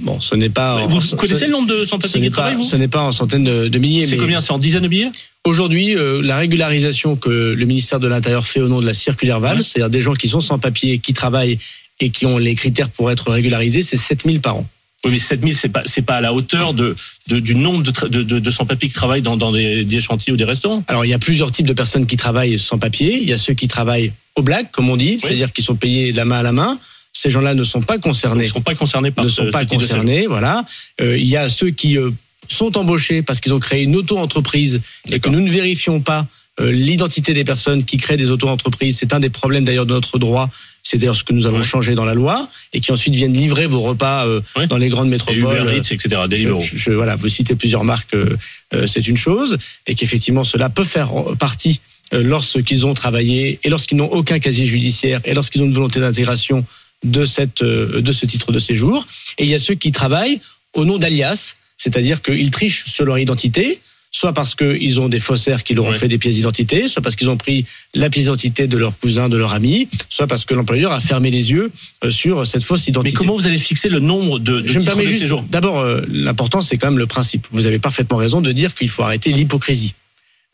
Bon, 0.00 0.18
ce 0.18 0.34
n'est 0.34 0.48
pas. 0.48 0.86
Vous 0.86 1.16
connaissez 1.16 1.40
ce- 1.40 1.44
le 1.44 1.50
nombre 1.50 1.68
de 1.68 1.84
sans-papiers 1.84 2.20
qui 2.22 2.30
travaillent, 2.30 2.54
vous 2.54 2.62
ce 2.62 2.76
n'est 2.76 2.88
pas 2.88 3.02
en 3.02 3.12
centaines 3.12 3.44
de, 3.44 3.68
de 3.68 3.78
milliers. 3.78 4.06
C'est 4.06 4.16
combien 4.16 4.40
C'est 4.40 4.52
en 4.52 4.58
dizaines 4.58 4.82
de 4.82 4.88
milliers 4.88 5.10
Aujourd'hui, 5.44 5.94
euh, 5.94 6.22
la 6.22 6.38
régularisation 6.38 7.16
que 7.16 7.28
le 7.52 7.66
ministère 7.66 8.00
de 8.00 8.08
l'Intérieur 8.08 8.46
fait 8.46 8.60
au 8.60 8.68
nom 8.68 8.80
de 8.80 8.86
la 8.86 8.94
circulaire 8.94 9.40
Valls, 9.40 9.58
Ouais. 9.58 9.62
c'est-à-dire 9.62 9.90
des 9.90 10.00
gens 10.00 10.14
qui 10.14 10.28
sont 10.28 10.40
sans 10.40 10.58
papier, 10.58 10.98
qui 11.00 11.12
travaillent 11.12 11.58
et 12.00 12.08
qui 12.08 12.24
ont 12.24 12.38
les 12.38 12.54
critères 12.54 12.88
pour 12.88 13.10
être 13.10 13.30
régularisés, 13.30 13.82
c'est 13.82 13.98
7000 13.98 14.40
par 14.40 14.56
an. 14.56 14.66
Oui, 15.04 15.12
mais 15.12 15.18
7000, 15.18 15.54
c'est 15.56 15.68
pas, 15.68 15.82
c'est 15.86 16.02
pas 16.02 16.16
à 16.16 16.20
la 16.20 16.32
hauteur 16.32 16.74
de, 16.74 16.96
de- 17.28 17.40
du 17.40 17.54
nombre 17.54 17.82
de, 17.82 18.08
de, 18.08 18.22
de, 18.22 18.38
de 18.38 18.50
sans-papiers 18.50 18.88
qui 18.88 18.94
travaillent 18.94 19.22
dans, 19.22 19.36
dans 19.36 19.52
des, 19.52 19.84
des 19.84 20.00
chantiers 20.00 20.32
ou 20.32 20.36
des 20.36 20.44
restaurants. 20.44 20.82
Alors, 20.88 21.04
il 21.04 21.08
y 21.10 21.14
a 21.14 21.18
plusieurs 21.18 21.50
types 21.50 21.66
de 21.66 21.72
personnes 21.72 22.06
qui 22.06 22.16
travaillent 22.16 22.58
sans 22.58 22.78
papier. 22.78 23.18
Il 23.20 23.28
y 23.28 23.32
a 23.32 23.38
ceux 23.38 23.54
qui 23.54 23.68
travaillent 23.68 24.12
au 24.36 24.42
black, 24.42 24.70
comme 24.72 24.88
on 24.90 24.96
dit, 24.96 25.18
c'est-à-dire 25.20 25.52
qui 25.52 25.62
sont 25.62 25.76
payés 25.76 26.12
de 26.12 26.16
la 26.16 26.24
main 26.24 26.38
à 26.38 26.42
la 26.42 26.52
main. 26.52 26.78
Ces 27.12 27.30
gens-là 27.30 27.54
ne 27.54 27.62
sont 27.64 27.80
pas 27.82 27.96
Ils 27.96 28.00
concernés. 28.00 28.44
ne 28.44 28.48
sont 28.48 28.60
pas 28.60 28.74
concernés 28.74 29.10
par 29.12 29.24
ne 29.24 29.28
ce, 29.30 29.36
sont 29.36 29.50
pas 29.50 29.60
ce 29.62 29.66
concernés, 29.74 30.26
voilà. 30.26 30.64
Euh, 31.00 31.16
Il 31.16 31.26
y 31.26 31.36
a 31.36 31.48
ceux 31.48 31.70
qui 31.70 31.96
euh, 31.96 32.10
sont 32.48 32.76
embauchés 32.76 33.22
parce 33.22 33.40
qu'ils 33.40 33.54
ont 33.54 33.60
créé 33.60 33.84
une 33.84 33.94
auto-entreprise 33.96 34.80
et 35.10 35.20
que 35.20 35.28
nous 35.28 35.40
ne 35.40 35.48
vérifions 35.48 36.00
pas 36.00 36.26
euh, 36.60 36.72
l'identité 36.72 37.32
des 37.32 37.44
personnes 37.44 37.84
qui 37.84 37.96
créent 37.98 38.16
des 38.16 38.30
auto-entreprises. 38.30 38.96
C'est 38.98 39.12
un 39.14 39.20
des 39.20 39.30
problèmes 39.30 39.64
d'ailleurs 39.64 39.86
de 39.86 39.94
notre 39.94 40.18
droit. 40.18 40.50
C'est 40.86 40.98
d'ailleurs 40.98 41.16
ce 41.16 41.24
que 41.24 41.32
nous 41.32 41.46
allons 41.46 41.58
Ouais. 41.58 41.64
changer 41.64 41.94
dans 41.94 42.04
la 42.04 42.12
loi 42.14 42.46
et 42.74 42.80
qui 42.80 42.92
ensuite 42.92 43.16
viennent 43.16 43.32
livrer 43.32 43.66
vos 43.66 43.80
repas 43.80 44.26
euh, 44.26 44.40
Ouais. 44.56 44.66
dans 44.66 44.76
les 44.76 44.90
grandes 44.90 45.06
Et 45.08 45.10
métropoles. 45.10 45.38
Uber 45.62 45.76
Eats, 45.76 45.90
etc. 45.94 46.08
Deliveroo. 46.28 46.60
Je, 46.60 46.76
je- 46.76 46.90
voilà, 46.92 47.16
vous 47.16 47.28
citez 47.28 47.54
plusieurs 47.54 47.84
marques, 47.84 48.14
euh, 48.14 48.36
euh, 48.74 48.86
c'est 48.86 49.08
une 49.08 49.16
chose, 49.16 49.56
et 49.86 49.94
qu'effectivement 49.94 50.44
cela 50.44 50.68
peut 50.68 50.84
faire 50.84 51.10
partie 51.38 51.80
euh, 52.12 52.22
lorsqu'ils 52.22 52.84
ont 52.86 52.92
travaillé 52.92 53.58
et 53.64 53.70
lorsqu'ils 53.70 53.96
n'ont 53.96 54.10
aucun 54.12 54.38
casier 54.38 54.66
judiciaire 54.66 55.20
et 55.24 55.32
lorsqu'ils 55.32 55.62
ont 55.62 55.66
une 55.66 55.72
volonté 55.72 56.00
d'intégration 56.00 56.64
de 57.02 57.24
cette 57.24 57.62
euh, 57.62 58.02
de 58.02 58.12
ce 58.12 58.26
titre 58.26 58.52
de 58.52 58.58
séjour. 58.58 59.06
Et 59.38 59.44
il 59.44 59.48
y 59.50 59.54
a 59.54 59.58
ceux 59.58 59.74
qui 59.74 59.90
travaillent 59.90 60.38
au 60.74 60.84
nom 60.84 60.98
d'alias, 60.98 61.54
c'est-à-dire 61.78 62.20
qu'ils 62.20 62.50
trichent 62.50 62.84
sur 62.84 63.06
leur 63.06 63.18
identité. 63.18 63.80
Soit 64.16 64.32
parce 64.32 64.54
qu'ils 64.54 65.00
ont 65.00 65.08
des 65.08 65.18
faussaires 65.18 65.64
qui 65.64 65.74
leur 65.74 65.86
ont 65.86 65.90
Ouais. 65.90 65.98
fait 65.98 66.06
des 66.06 66.18
pièces 66.18 66.36
d'identité, 66.36 66.86
soit 66.86 67.02
parce 67.02 67.16
qu'ils 67.16 67.28
ont 67.30 67.36
pris 67.36 67.64
la 67.94 68.08
pièce 68.10 68.26
d'identité 68.26 68.68
de 68.68 68.78
leur 68.78 68.96
cousin, 68.96 69.28
de 69.28 69.36
leur 69.36 69.52
ami, 69.54 69.88
soit 70.08 70.28
parce 70.28 70.44
que 70.44 70.54
l'employeur 70.54 70.92
a 70.92 71.00
fermé 71.00 71.32
les 71.32 71.50
yeux 71.50 71.72
euh, 72.04 72.12
sur 72.12 72.46
cette 72.46 72.62
fausse 72.62 72.84
Mais 72.86 72.90
identité. 72.90 73.14
comment 73.16 73.34
vous 73.34 73.48
allez 73.48 73.58
fixer 73.58 73.88
le 73.88 73.98
nombre 73.98 74.38
de, 74.38 74.60
de 74.60 74.68
Je 74.68 74.78
me 74.78 74.84
permets 74.84 75.02
de 75.04 75.08
juste. 75.10 75.34
D'abord, 75.50 75.80
euh, 75.80 76.02
l'important, 76.08 76.60
c'est 76.60 76.76
quand 76.78 76.86
même 76.86 76.98
le 77.00 77.08
principe. 77.08 77.48
Vous 77.50 77.66
avez 77.66 77.80
parfaitement 77.80 78.16
raison 78.16 78.40
de 78.40 78.52
dire 78.52 78.76
qu'il 78.76 78.88
faut 78.88 79.02
arrêter 79.02 79.30
l'hypocrisie. 79.32 79.94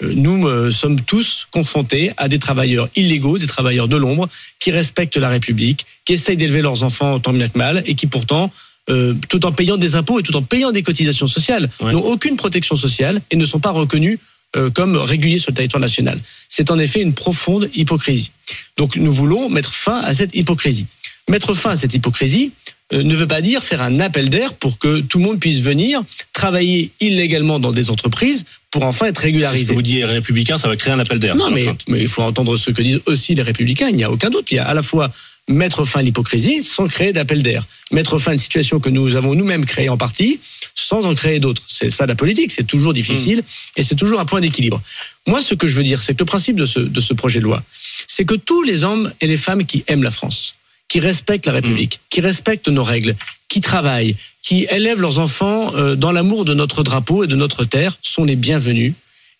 Euh, 0.03 0.15
Nous 0.15 0.49
euh, 0.49 0.71
sommes 0.71 0.99
tous 1.03 1.47
confrontés 1.51 2.13
à 2.17 2.29
des 2.29 2.39
travailleurs 2.39 2.89
illégaux, 2.97 3.37
des 3.37 3.47
travailleurs 3.47 3.89
de 3.89 3.97
l'ombre, 3.99 4.27
qui 4.59 4.71
respectent 4.71 5.19
la 5.19 5.29
République, 5.29 5.85
qui 6.07 6.15
essayent 6.15 6.39
d'élever 6.39 6.63
leurs 6.63 6.83
enfants 6.83 7.19
tant 7.21 7.35
bien 7.35 7.47
que 7.51 7.59
mal, 7.59 7.83
et 7.85 7.95
qui 7.95 8.07
pourtant, 8.07 8.51
euh, 8.91 9.15
tout 9.29 9.47
en 9.47 9.53
payant 9.53 9.77
des 9.77 9.95
impôts 9.97 10.19
et 10.21 10.23
tout 10.23 10.37
en 10.37 10.43
payant 10.43 10.73
des 10.73 10.83
cotisations 10.83 11.27
sociales, 11.27 11.71
Ouais. 11.81 11.93
n'ont 11.93 12.05
aucune 12.05 12.37
protection 12.37 12.77
sociale 12.77 13.21
et 13.31 13.37
ne 13.37 13.45
sont 13.45 13.61
pas 13.61 13.71
reconnus 13.71 14.19
euh, 14.57 14.69
comme 14.71 14.97
réguliers 14.97 15.39
sur 15.39 15.53
le 15.53 15.57
territoire 15.57 15.81
national. 15.81 16.19
C'est 16.49 16.71
en 16.71 16.79
effet 16.79 17.01
une 17.01 17.15
profonde 17.15 17.71
hypocrisie. 17.75 18.33
Donc 18.77 18.97
nous 18.97 19.15
voulons 19.15 19.49
mettre 19.49 19.73
fin 19.73 20.01
à 20.01 20.13
cette 20.15 20.35
hypocrisie. 20.35 20.87
Mettre 21.29 21.55
fin 21.55 21.71
à 21.71 21.77
cette 21.77 21.95
hypocrisie 21.95 22.51
euh, 22.93 23.05
ne 23.05 23.15
veut 23.15 23.29
pas 23.29 23.41
dire 23.41 23.63
faire 23.63 23.81
un 23.83 24.01
appel 24.01 24.29
d'air 24.29 24.53
pour 24.55 24.79
que 24.79 24.99
tout 25.01 25.19
le 25.19 25.25
monde 25.25 25.39
puisse 25.39 25.61
venir 25.61 26.03
travailler 26.33 26.91
illégalement 27.01 27.61
dans 27.61 27.71
des 27.71 27.91
entreprises 27.91 28.45
pour 28.73 28.83
enfin 28.85 29.07
être 29.07 29.21
ce 29.21 29.27
régularisé. 29.27 29.69
que 29.69 29.75
vous 29.75 29.83
dites, 29.83 29.97
les 29.99 30.05
républicains, 30.05 30.59
ça 30.59 30.67
va 30.67 30.77
créer 30.77 30.93
un 30.93 30.99
appel 30.99 31.19
d'air. 31.21 31.37
Non, 31.37 31.51
mais, 31.51 31.67
mais 31.87 32.01
il 32.01 32.09
faut 32.09 32.23
entendre 32.23 32.57
ce 32.57 32.71
que 32.73 32.83
disent 32.83 33.01
aussi 33.07 33.35
les 33.37 33.43
républicains. 33.43 33.89
Il 33.89 33.97
n'y 33.97 34.05
a 34.05 34.11
aucun 34.11 34.31
doute. 34.31 34.51
Il 34.51 34.57
y 34.57 34.59
a 34.59 34.67
à 34.67 34.75
la 34.75 34.83
fois 34.83 35.11
mettre 35.51 35.85
fin 35.85 36.01
à 36.01 36.03
l'hypocrisie 36.03 36.65
sans 36.65 36.87
créer 36.87 37.13
d'appel 37.13 37.43
d'air. 37.43 37.67
Mettre 37.93 38.19
fin 38.19 38.31
à 38.31 38.35
une 38.35 38.39
situation 38.39 38.81
que 38.81 38.89
nous 38.89 39.17
avons 39.17 39.35
nous-mêmes 39.35 39.65
créée 39.65 39.89
en 39.89 39.97
partie 39.97 40.41
sans 40.75 41.07
en 41.07 41.15
créer 41.15 41.39
d'autres. 41.39 41.63
C'est 41.67 41.91
ça 41.91 42.07
la 42.07 42.15
politique. 42.15 42.53
C'est 42.53 42.67
toujours 42.67 42.93
difficile 42.93 43.43
et 43.77 43.83
c'est 43.83 43.95
toujours 43.95 44.21
un 44.21 44.25
point 44.25 44.41
d'équilibre. 44.41 44.81
Moi, 45.27 45.43
ce 45.43 45.55
que 45.55 45.67
je 45.67 45.77
veux 45.77 45.83
dire, 45.83 46.03
c'est 46.03 46.15
que 46.15 46.21
le 46.21 46.25
principe 46.25 46.57
de 46.57 46.65
ce, 46.65 46.81
de 46.81 47.01
ce 47.01 47.15
projet 47.15 47.39
de 47.39 47.45
loi, 47.45 47.63
c'est 48.07 48.25
que 48.25 48.35
tous 48.35 48.63
les 48.63 48.85
hommes 48.85 49.13
et 49.21 49.27
les 49.27 49.37
femmes 49.37 49.65
qui 49.67 49.85
aiment 49.87 50.03
la 50.03 50.11
France, 50.11 50.55
qui 50.89 50.99
respectent 51.01 51.47
la 51.47 51.53
République, 51.53 52.01
qui 52.11 52.21
respectent 52.21 52.69
nos 52.69 52.83
règles, 52.83 53.15
qui 53.49 53.61
travaillent, 53.61 54.17
qui 54.43 54.67
élèvent 54.71 55.01
leurs 55.01 55.19
enfants 55.19 55.75
euh, 55.75 55.95
dans 55.95 56.13
l'amour 56.13 56.45
de 56.45 56.55
notre 56.55 56.83
drapeau 56.83 57.25
et 57.25 57.27
de 57.27 57.37
notre 57.37 57.65
terre, 57.65 57.97
sont 58.03 58.25
les 58.25 58.37
bienvenus 58.37 58.95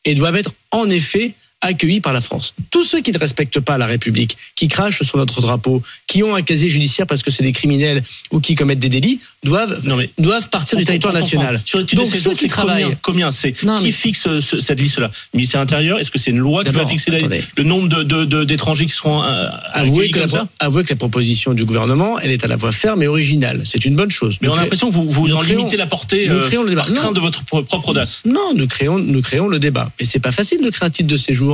et 0.05 0.15
doivent 0.15 0.37
être 0.37 0.53
en 0.71 0.89
effet 0.89 1.35
accueillis 1.63 2.01
par 2.01 2.13
la 2.13 2.21
France. 2.21 2.55
Tous 2.71 2.85
ceux 2.85 3.01
qui 3.01 3.13
ne 3.13 3.19
respectent 3.19 3.61
pas 3.61 3.77
la 3.79 3.87
République, 3.87 4.37
qui 4.57 4.69
crachent 4.69 5.03
sur 5.03 5.19
notre 5.19 5.41
drapeau, 5.41 5.83
qui 6.07 6.23
ont 6.23 6.35
un 6.35 6.43
casier 6.43 6.69
judiciaire 6.69 7.07
parce 7.07 7.23
que 7.23 7.31
c'est 7.31 7.43
des 7.43 7.53
criminels 7.53 8.03
ou 8.31 8.41
qui 8.41 8.55
commettent 8.55 8.79
des 8.79 8.89
délits, 8.89 9.21
doivent, 9.45 9.81
Non, 9.85 9.97
mais- 9.97 10.11
doivent 10.19 10.49
partir 10.49 10.79
du 10.79 10.85
territoire 10.85 11.13
national. 11.13 11.61
Sur 11.65 11.81
Donc 11.81 11.91
de 11.95 12.05
ceux 12.05 12.17
séjour, 12.17 12.33
qui 12.35 12.47
travaillent, 12.47 12.83
combien, 12.85 12.99
combien 13.03 13.31
c'est 13.31 13.53
Qui 13.53 13.67
mais- 13.67 13.91
fixe 13.91 14.27
euh, 14.27 14.41
ce- 14.41 14.59
cette 14.59 14.81
liste-là 14.81 15.11
Le 15.33 15.37
ministère 15.39 15.61
intérieur 15.61 15.99
Est-ce 15.99 16.11
que 16.11 16.19
c'est 16.19 16.31
une 16.31 16.39
loi 16.39 16.65
qui 16.65 16.71
va 16.71 16.85
fixer 16.87 17.11
la- 17.11 17.19
le 17.57 17.63
nombre 17.65 17.89
de- 17.89 18.03
de- 18.05 18.25
de- 18.25 18.45
d'étrangers 18.45 18.87
qui 18.87 18.93
seront 18.93 19.23
euh, 19.23 19.49
avouez 19.73 20.07
accueillis 20.07 20.11
que, 20.13 20.19
la, 20.19 20.27
comme 20.27 20.33
ça 20.41 20.49
avouez 20.61 20.85
que 20.85 20.91
la 20.91 20.97
proposition 20.97 21.53
du 21.53 21.65
gouvernement, 21.65 22.19
elle 22.19 22.31
est 22.31 22.45
à 22.45 22.49
la 22.49 22.57
fois 22.59 22.73
ferme 22.73 23.03
et 23.03 23.07
originale. 23.09 23.63
C'est 23.65 23.85
une 23.85 23.97
bonne 23.97 24.11
chose. 24.11 24.39
Mais 24.41 24.49
Nous 24.49 24.55
on 24.55 24.57
a 24.57 24.63
l'impression 24.63 24.89
que 24.89 24.95
vous, 24.95 25.09
vous 25.09 25.35
en 25.35 25.41
créons- 25.41 25.59
limitez 25.59 25.77
la 25.77 25.87
portée 25.87 26.29
nous 26.29 26.35
euh, 26.37 26.47
créons 26.47 26.63
le 26.63 26.71
débat. 26.71 26.83
par 26.85 26.95
crainte 26.95 27.15
de 27.15 27.21
votre 27.21 27.45
pro- 27.45 27.63
propre 27.63 27.91
audace. 27.91 28.23
Non, 28.25 28.53
nous 28.55 28.67
créons, 28.67 28.99
nous 28.99 29.21
créons 29.23 29.49
le 29.49 29.59
débat. 29.59 29.91
Et 29.99 30.05
c'est 30.05 30.19
pas 30.21 30.33
facile 30.33 30.61
de 30.63 30.71
créer 30.71 30.87
un 30.87 30.91
titre 30.91 31.09
de 31.09 31.17
séjour. 31.17 31.50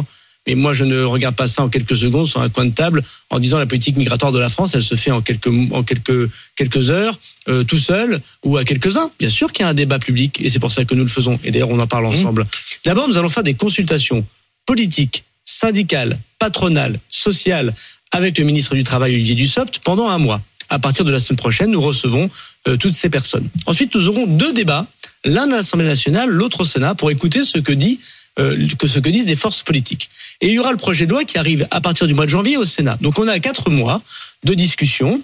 Mais 0.47 0.55
moi, 0.55 0.73
je 0.73 0.85
ne 0.85 1.03
regarde 1.03 1.35
pas 1.35 1.49
ça 1.49 1.63
en 1.63 1.69
quelques 1.69 1.97
secondes 1.97 2.27
sur 2.27 2.41
un 2.41 2.49
coin 2.49 2.65
de 2.65 2.71
table 2.71 3.03
en 3.31 3.39
disant 3.39 3.59
la 3.59 3.67
politique 3.67 3.97
migratoire 3.97 4.33
de 4.33 4.39
la 4.39 4.49
France, 4.49 4.75
elle 4.75 4.83
se 4.83 4.95
fait 4.95 5.11
en 5.11 5.21
quelques 5.21 5.49
en 5.73 5.83
quelques 5.83 6.31
quelques 6.55 6.91
heures, 6.91 7.19
euh, 7.49 7.65
tout 7.65 7.79
seul 7.79 8.21
ou 8.45 8.57
à 8.57 8.65
quelques-uns. 8.65 9.11
Bien 9.19 9.29
sûr 9.29 9.53
qu'il 9.53 9.65
y 9.65 9.67
a 9.67 9.69
un 9.69 9.75
débat 9.75 9.99
public 9.99 10.41
et 10.41 10.49
c'est 10.49 10.59
pour 10.61 10.73
ça 10.73 10.85
que 10.85 10.95
nous 10.95 11.03
le 11.03 11.11
faisons. 11.11 11.39
Et 11.45 11.51
d'ailleurs, 11.51 11.71
on 11.71 11.79
en 11.79 11.87
parle 11.87 12.07
ensemble. 12.07 12.47
D'abord, 12.85 13.09
nous 13.09 13.19
allons 13.19 13.29
faire 13.29 13.43
des 13.43 13.55
consultations 13.55 14.25
politiques, 14.67 15.25
syndicales, 15.45 16.19
patronales, 16.39 16.99
sociales 17.11 17.75
avec 18.13 18.39
le 18.39 18.45
ministre 18.45 18.75
du 18.75 18.83
Travail 18.83 19.15
Olivier 19.15 19.35
Dussopt 19.35 19.81
pendant 19.81 20.09
un 20.09 20.19
mois. 20.19 20.41
À 20.69 20.79
partir 20.79 21.05
de 21.05 21.13
la 21.13 21.19
semaine 21.19 21.37
prochaine, 21.37 21.71
nous 21.71 21.81
recevons 21.81 22.29
euh, 22.67 22.77
toutes 22.77 22.95
ces 22.95 23.09
personnes. 23.09 23.49
Ensuite, 23.67 23.95
nous 23.95 24.09
aurons 24.09 24.27
deux 24.27 24.53
débats, 24.53 24.87
l'un 25.25 25.51
à 25.51 25.57
l'Assemblée 25.57 25.87
nationale, 25.87 26.29
l'autre 26.29 26.61
au 26.63 26.65
Sénat, 26.65 26.95
pour 26.95 27.11
écouter 27.11 27.45
ce 27.45 27.59
que 27.59 27.73
dit 27.73 28.01
euh, 28.39 28.69
que 28.79 28.87
ce 28.87 28.99
que 28.99 29.09
disent 29.09 29.27
des 29.27 29.37
forces 29.37 29.63
politiques. 29.63 30.11
Et 30.41 30.49
il 30.49 30.55
y 30.55 30.59
aura 30.59 30.71
le 30.71 30.77
projet 30.77 31.07
de 31.07 31.11
loi 31.11 31.25
qui 31.25 31.39
arrive 31.39 31.67
à 31.71 31.81
partir 31.81 32.07
du 32.07 32.15
mois 32.15 32.27
de 32.27 32.31
janvier 32.31 32.57
au 32.57 32.65
Sénat. 32.65 32.99
Donc 33.01 33.19
on 33.19 33.29
a 33.29 33.39
quatre 33.39 33.71
mois 33.71 34.03
de 34.45 34.55
discussion 34.55 35.21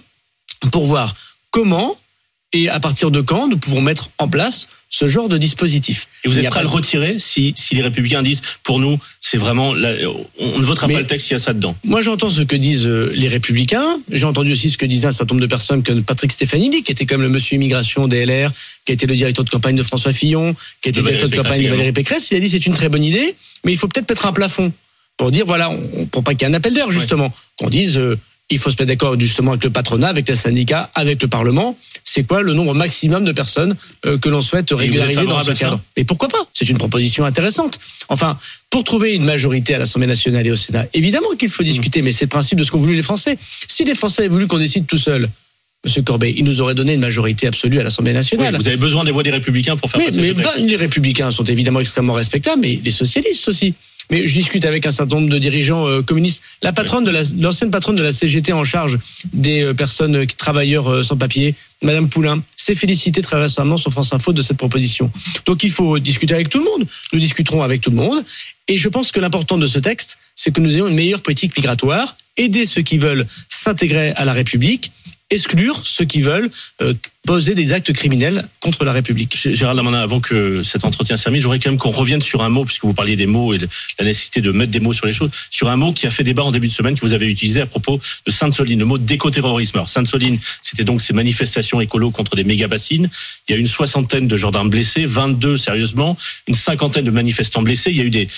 pour 0.71 0.87
voir 0.87 1.15
comment 1.51 1.99
et 2.53 2.69
à 2.69 2.81
partir 2.81 3.11
de 3.11 3.21
quand 3.21 3.49
nous 3.49 3.57
pouvons 3.57 3.81
mettre 3.81 4.11
en 4.19 4.29
place 4.29 4.69
ce 4.95 5.09
genre 5.09 5.29
de 5.31 5.39
dispositif. 5.39 6.07
Et 6.23 6.29
vous 6.29 6.39
êtes 6.39 6.51
prêt 6.51 6.61
à 6.61 6.63
le 6.63 6.69
retirer 6.69 7.17
si, 7.19 7.55
si 7.57 7.75
les 7.75 7.81
républicains 7.83 8.23
disent 8.23 8.43
pour 8.63 8.79
nous, 8.79 8.99
c'est 9.21 9.39
vraiment. 9.39 9.73
la- 9.73 9.95
on 10.39 10.59
ne 10.59 10.63
votera 10.65 10.87
Mais- 10.87 10.95
pas 10.95 11.01
le 11.01 11.07
texte 11.07 11.27
s'il 11.29 11.35
y 11.35 11.37
a 11.37 11.39
ça 11.39 11.55
dedans. 11.55 11.75
Moi, 11.83 12.03
j'entends 12.03 12.29
ce 12.29 12.43
que 12.43 12.55
disent 12.57 12.87
euh, 12.87 13.11
les 13.17 13.29
républicains. 13.29 13.99
J'ai 14.11 14.27
entendu 14.27 14.53
aussi 14.53 14.69
ce 14.69 14.77
que 14.77 14.85
disaient 14.85 15.07
un 15.07 15.11
certain 15.11 15.35
nombre 15.35 15.41
de 15.47 15.51
personnes 15.51 15.83
comme 15.83 16.05
Patrick 16.05 16.31
Stefanidi, 16.31 16.83
qui 16.83 16.93
était 16.93 17.07
comme 17.07 17.23
le 17.23 17.31
monsieur 17.31 17.57
immigration 17.57 18.07
des 18.07 18.27
LR, 18.27 18.51
qui 18.85 18.93
a 18.93 18.95
été 18.95 19.07
le 19.07 19.17
directeur 19.17 19.47
de 19.47 19.51
campagne 19.51 19.77
de 19.77 19.83
François 19.83 20.13
Fillon, 20.13 20.55
qui 20.83 20.89
a 20.89 20.91
été 20.91 21.01
De 21.01 21.07
le 21.07 21.13
directeur 21.17 21.31
de 21.31 21.37
campagne 21.37 21.65
de 21.65 21.69
Valérie 21.71 21.93
Pécresse. 21.93 22.29
Il 22.31 22.37
a 22.37 22.41
dit 22.41 22.51
c'est 22.51 22.67
une 22.67 22.75
très 22.75 22.91
bonne 22.91 23.03
idée, 23.05 23.35
mais 23.65 23.73
il 23.73 23.79
faut 23.79 23.89
peut-être 23.89 24.11
mettre 24.11 24.27
un 24.27 24.33
plafond 24.35 24.73
pour 25.17 25.31
dire 25.31 25.47
voilà, 25.47 25.71
on, 25.71 26.05
pour 26.05 26.23
pas 26.23 26.35
qu'il 26.35 26.43
y 26.43 26.45
ait 26.45 26.55
un 26.55 26.57
appel 26.57 26.75
d'air 26.75 26.91
justement, 26.91 27.33
qu'on 27.57 27.71
dise 27.71 27.97
euh, 27.97 28.19
il 28.51 28.59
faut 28.59 28.71
se 28.71 28.75
mettre 28.75 28.87
d'accord 28.89 29.19
justement 29.19 29.53
avec 29.53 29.65
le 29.65 29.71
patronat, 29.71 30.09
avec 30.09 30.29
les 30.29 30.35
syndicats, 30.35 30.91
avec 30.95 31.23
le 31.23 31.29
Parlement. 31.29 31.77
C'est 32.05 32.25
quoi 32.25 32.43
le 32.43 32.53
nombre 32.53 32.75
maximum 32.75 33.25
de 33.25 33.33
personnes 33.33 33.77
euh, 34.05 34.19
que 34.19 34.29
l'on 34.29 34.41
souhaite 34.41 34.71
régulariser 34.73 35.25
dans 35.25 35.41
ce 35.41 35.53
cadre 35.53 35.81
Et 35.97 36.05
pourquoi 36.05 36.29
pas? 36.29 36.45
C'est 36.53 36.69
une 36.69 36.77
proposition 36.77 37.25
intéressante. 37.25 37.79
Enfin, 38.09 38.37
pour 38.69 38.85
trouver 38.85 39.15
une 39.15 39.25
majorité 39.25 39.75
à 39.75 39.79
l'Assemblée 39.79 40.09
nationale 40.09 40.47
et 40.47 40.51
au 40.51 40.57
Sénat, 40.57 40.87
évidemment 40.93 41.31
qu'il 41.39 41.49
faut 41.49 41.63
discuter, 41.63 42.03
mais 42.03 42.13
c'est 42.13 42.27
le 42.27 42.31
principe 42.31 42.59
de 42.59 42.65
ce 42.65 42.71
qu'ont 42.71 42.79
voulu 42.79 42.95
les 42.95 43.03
Français. 43.03 43.39
Si 43.69 43.85
les 43.85 43.95
Français 43.95 44.23
avaient 44.23 44.29
voulu 44.29 44.47
qu'on 44.47 44.59
décide 44.59 44.87
tout 44.87 44.99
seul, 44.99 45.29
Monsieur 45.85 46.03
Corbet, 46.03 46.33
ils 46.37 46.45
nous 46.45 46.61
auraient 46.61 46.77
donné 46.77 46.93
une 46.95 47.01
majorité 47.01 47.49
absolue 47.49 47.81
à 47.81 47.83
l'Assemblée 47.83 48.13
Oui, 48.13 48.17
nationale. 48.19 48.57
vous 48.57 48.69
avez 48.69 48.77
besoin 48.77 49.03
des 49.03 49.11
voix 49.11 49.25
des 49.25 49.33
républicains 49.33 49.77
pour 49.77 49.91
faire 49.91 49.99
Mais, 49.99 50.07
passer 50.07 50.21
mais 50.21 50.29
ce 50.29 50.33
texte. 50.35 50.51
bah, 50.59 50.65
les 50.65 50.77
républicains 50.77 51.31
sont 51.33 51.43
évidemment 51.45 51.81
extrêmement 51.81 52.13
respectables, 52.13 52.61
mais 52.63 52.79
les 52.85 52.91
socialistes 52.93 53.49
aussi. 53.49 53.75
Mais 54.11 54.27
je 54.27 54.35
discute 54.35 54.65
avec 54.65 54.87
un 54.87 54.91
certain 54.91 55.17
nombre 55.17 55.29
de 55.29 55.39
dirigeants 55.39 55.87
euh, 55.87 56.03
communistes. 56.03 56.43
La 56.63 56.73
patronne 56.73 57.05
de 57.05 57.11
la, 57.11 57.23
l'ancienne 57.39 57.71
patronne 57.71 57.97
de 57.97 58.03
la 58.03 58.13
CGT 58.13 58.53
en 58.53 58.65
charge 58.65 58.99
des 59.33 59.63
euh, 59.63 59.75
personnes 59.75 60.17
euh, 60.17 60.27
travailleurs 60.27 61.05
sans 61.05 61.17
papier, 61.17 61.55
Madame 61.83 62.09
Poulain, 62.09 62.43
s'est 62.57 62.75
félicitée 62.75 63.23
très 63.23 63.41
récemment 63.41 63.77
sur 63.77 63.91
France 63.91 64.13
Info 64.13 64.33
de 64.33 64.43
cette 64.43 64.57
proposition. 64.57 65.11
Donc 65.47 65.65
il 65.65 65.71
faut 65.71 65.99
discuter 65.99 66.35
avec 66.35 66.49
tout 66.49 66.59
le 66.59 66.65
monde. 66.65 66.87
Nous 67.13 67.19
discuterons 67.19 67.63
avec 67.63 67.81
tout 67.81 67.91
le 67.91 67.97
monde. 67.97 68.23
Et 68.69 68.79
je 68.79 68.89
pense 68.89 69.13
que 69.13 69.21
l'important 69.21 69.59
de 69.59 69.67
ce 69.67 69.79
texte, 69.79 70.19
c'est 70.37 70.53
que 70.53 70.61
nous 70.61 70.75
ayons 70.75 70.89
une 70.89 70.95
meilleure 70.95 71.23
politique 71.23 71.57
migratoire, 71.57 72.17
aider 72.37 72.65
ceux 72.67 72.83
qui 72.83 72.99
veulent 72.99 73.27
s'intégrer 73.49 74.13
à 74.13 74.25
la 74.25 74.33
République, 74.33 74.93
exclure 75.33 75.81
ceux 75.85 76.05
qui 76.05 76.21
veulent 76.21 76.51
euh, 76.81 76.95
poser 77.27 77.55
des 77.55 77.73
actes 77.73 77.93
criminels 77.93 78.49
contre 78.61 78.85
la 78.85 78.93
République. 78.93 79.37
Gérald 79.37 79.77
Darmanin, 79.77 80.01
avant 80.01 80.21
que 80.21 80.63
cet 80.63 80.85
entretien 80.85 81.17
se 81.17 81.23
termine, 81.23 81.41
j'aurais 81.41 81.59
quand 81.59 81.71
même 81.71 81.79
qu'on 81.79 81.91
revienne 81.91 82.21
sur 82.21 82.43
un 82.43 82.49
mot, 82.49 82.65
puisque 82.65 82.85
vous 82.85 82.95
parliez 82.95 83.17
des 83.17 83.27
mots 83.27 83.55
et 83.55 83.59
de 83.59 83.69
la 83.99 84.05
nécessité 84.05 84.41
de 84.41 84.51
mettre 84.51 84.73
des 84.73 84.81
mots 84.81 84.93
sur 84.93 85.07
les 85.07 85.13
choses, 85.13 85.31
sur 85.49 85.69
un 85.69 85.77
mot 85.77 85.93
qui 85.93 86.07
a 86.07 86.11
fait 86.11 86.25
débat 86.25 86.43
en 86.43 86.51
début 86.51 86.67
de 86.67 86.73
semaine 86.73 86.95
que 86.95 87.01
vous 87.01 87.13
avez 87.13 87.31
utilisé 87.31 87.61
à 87.61 87.67
propos 87.67 88.01
de 88.27 88.31
Sainte-Soline, 88.31 88.79
le 88.79 88.85
mot 88.85 88.99
d'écoterrorisme. 88.99 89.79
Alors 89.79 89.89
Sainte-Soline, 89.89 90.39
c'était 90.63 90.85
donc 90.85 91.01
ces 91.01 91.13
manifestations 91.13 91.81
écolo 91.81 92.11
contre 92.11 92.35
des 92.35 92.45
méga-bassines. 92.45 93.09
Il 93.49 93.53
y 93.53 93.55
a 93.55 93.59
une 93.59 93.69
soixantaine 93.69 94.27
de 94.27 94.37
gendarmes 94.37 94.71
blessés, 94.71 95.07
22 95.07 95.57
sérieusement, 95.57 96.19
une 96.49 96.57
cinquantaine 96.57 97.05
de 97.05 97.11
manifestants 97.11 97.63
blessés. 97.63 97.91
Il 97.91 97.97
y 97.97 98.01
a 98.01 98.05
eu 98.05 98.11
des 98.11 98.29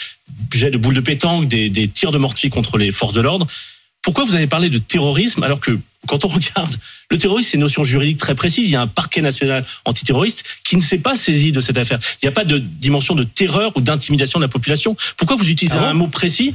jets 0.52 0.70
de 0.70 0.76
boules 0.76 0.94
de 0.94 1.00
pétanque, 1.00 1.48
des, 1.48 1.70
des 1.70 1.88
tirs 1.88 2.12
de 2.12 2.18
mortier 2.18 2.50
contre 2.50 2.76
les 2.76 2.92
forces 2.92 3.14
de 3.14 3.22
l'ordre. 3.22 3.46
Pourquoi 4.04 4.24
vous 4.24 4.34
avez 4.34 4.46
parlé 4.46 4.68
de 4.70 4.78
terrorisme 4.78 5.42
alors 5.42 5.58
que 5.60 5.78
quand 6.06 6.24
on 6.24 6.28
regarde 6.38 6.76
le 7.10 7.18
terrorisme, 7.18 7.48
c'est 7.50 7.56
une 7.56 7.62
notion 7.62 7.82
juridique 7.84 8.18
très 8.18 8.34
précise. 8.34 8.66
Il 8.66 8.70
y 8.70 8.76
a 8.76 8.82
un 8.82 8.86
parquet 8.86 9.22
national 9.22 9.64
antiterroriste 9.86 10.44
qui 10.64 10.76
ne 10.76 10.82
s'est 10.82 10.98
pas 10.98 11.16
saisi 11.16 11.50
de 11.52 11.60
cette 11.60 11.78
affaire. 11.78 11.98
Il 12.22 12.26
n'y 12.26 12.28
a 12.28 12.32
pas 12.32 12.44
de 12.44 12.58
dimension 12.58 13.14
de 13.14 13.22
terreur 13.24 13.72
ou 13.76 13.80
d'intimidation 13.80 14.38
de 14.38 14.44
la 14.44 14.48
population. 14.48 14.96
Pourquoi 15.16 15.36
vous 15.36 15.48
utilisez 15.50 15.78
Ah 15.78 15.88
un 15.88 15.94
mot 15.94 16.06
précis 16.08 16.54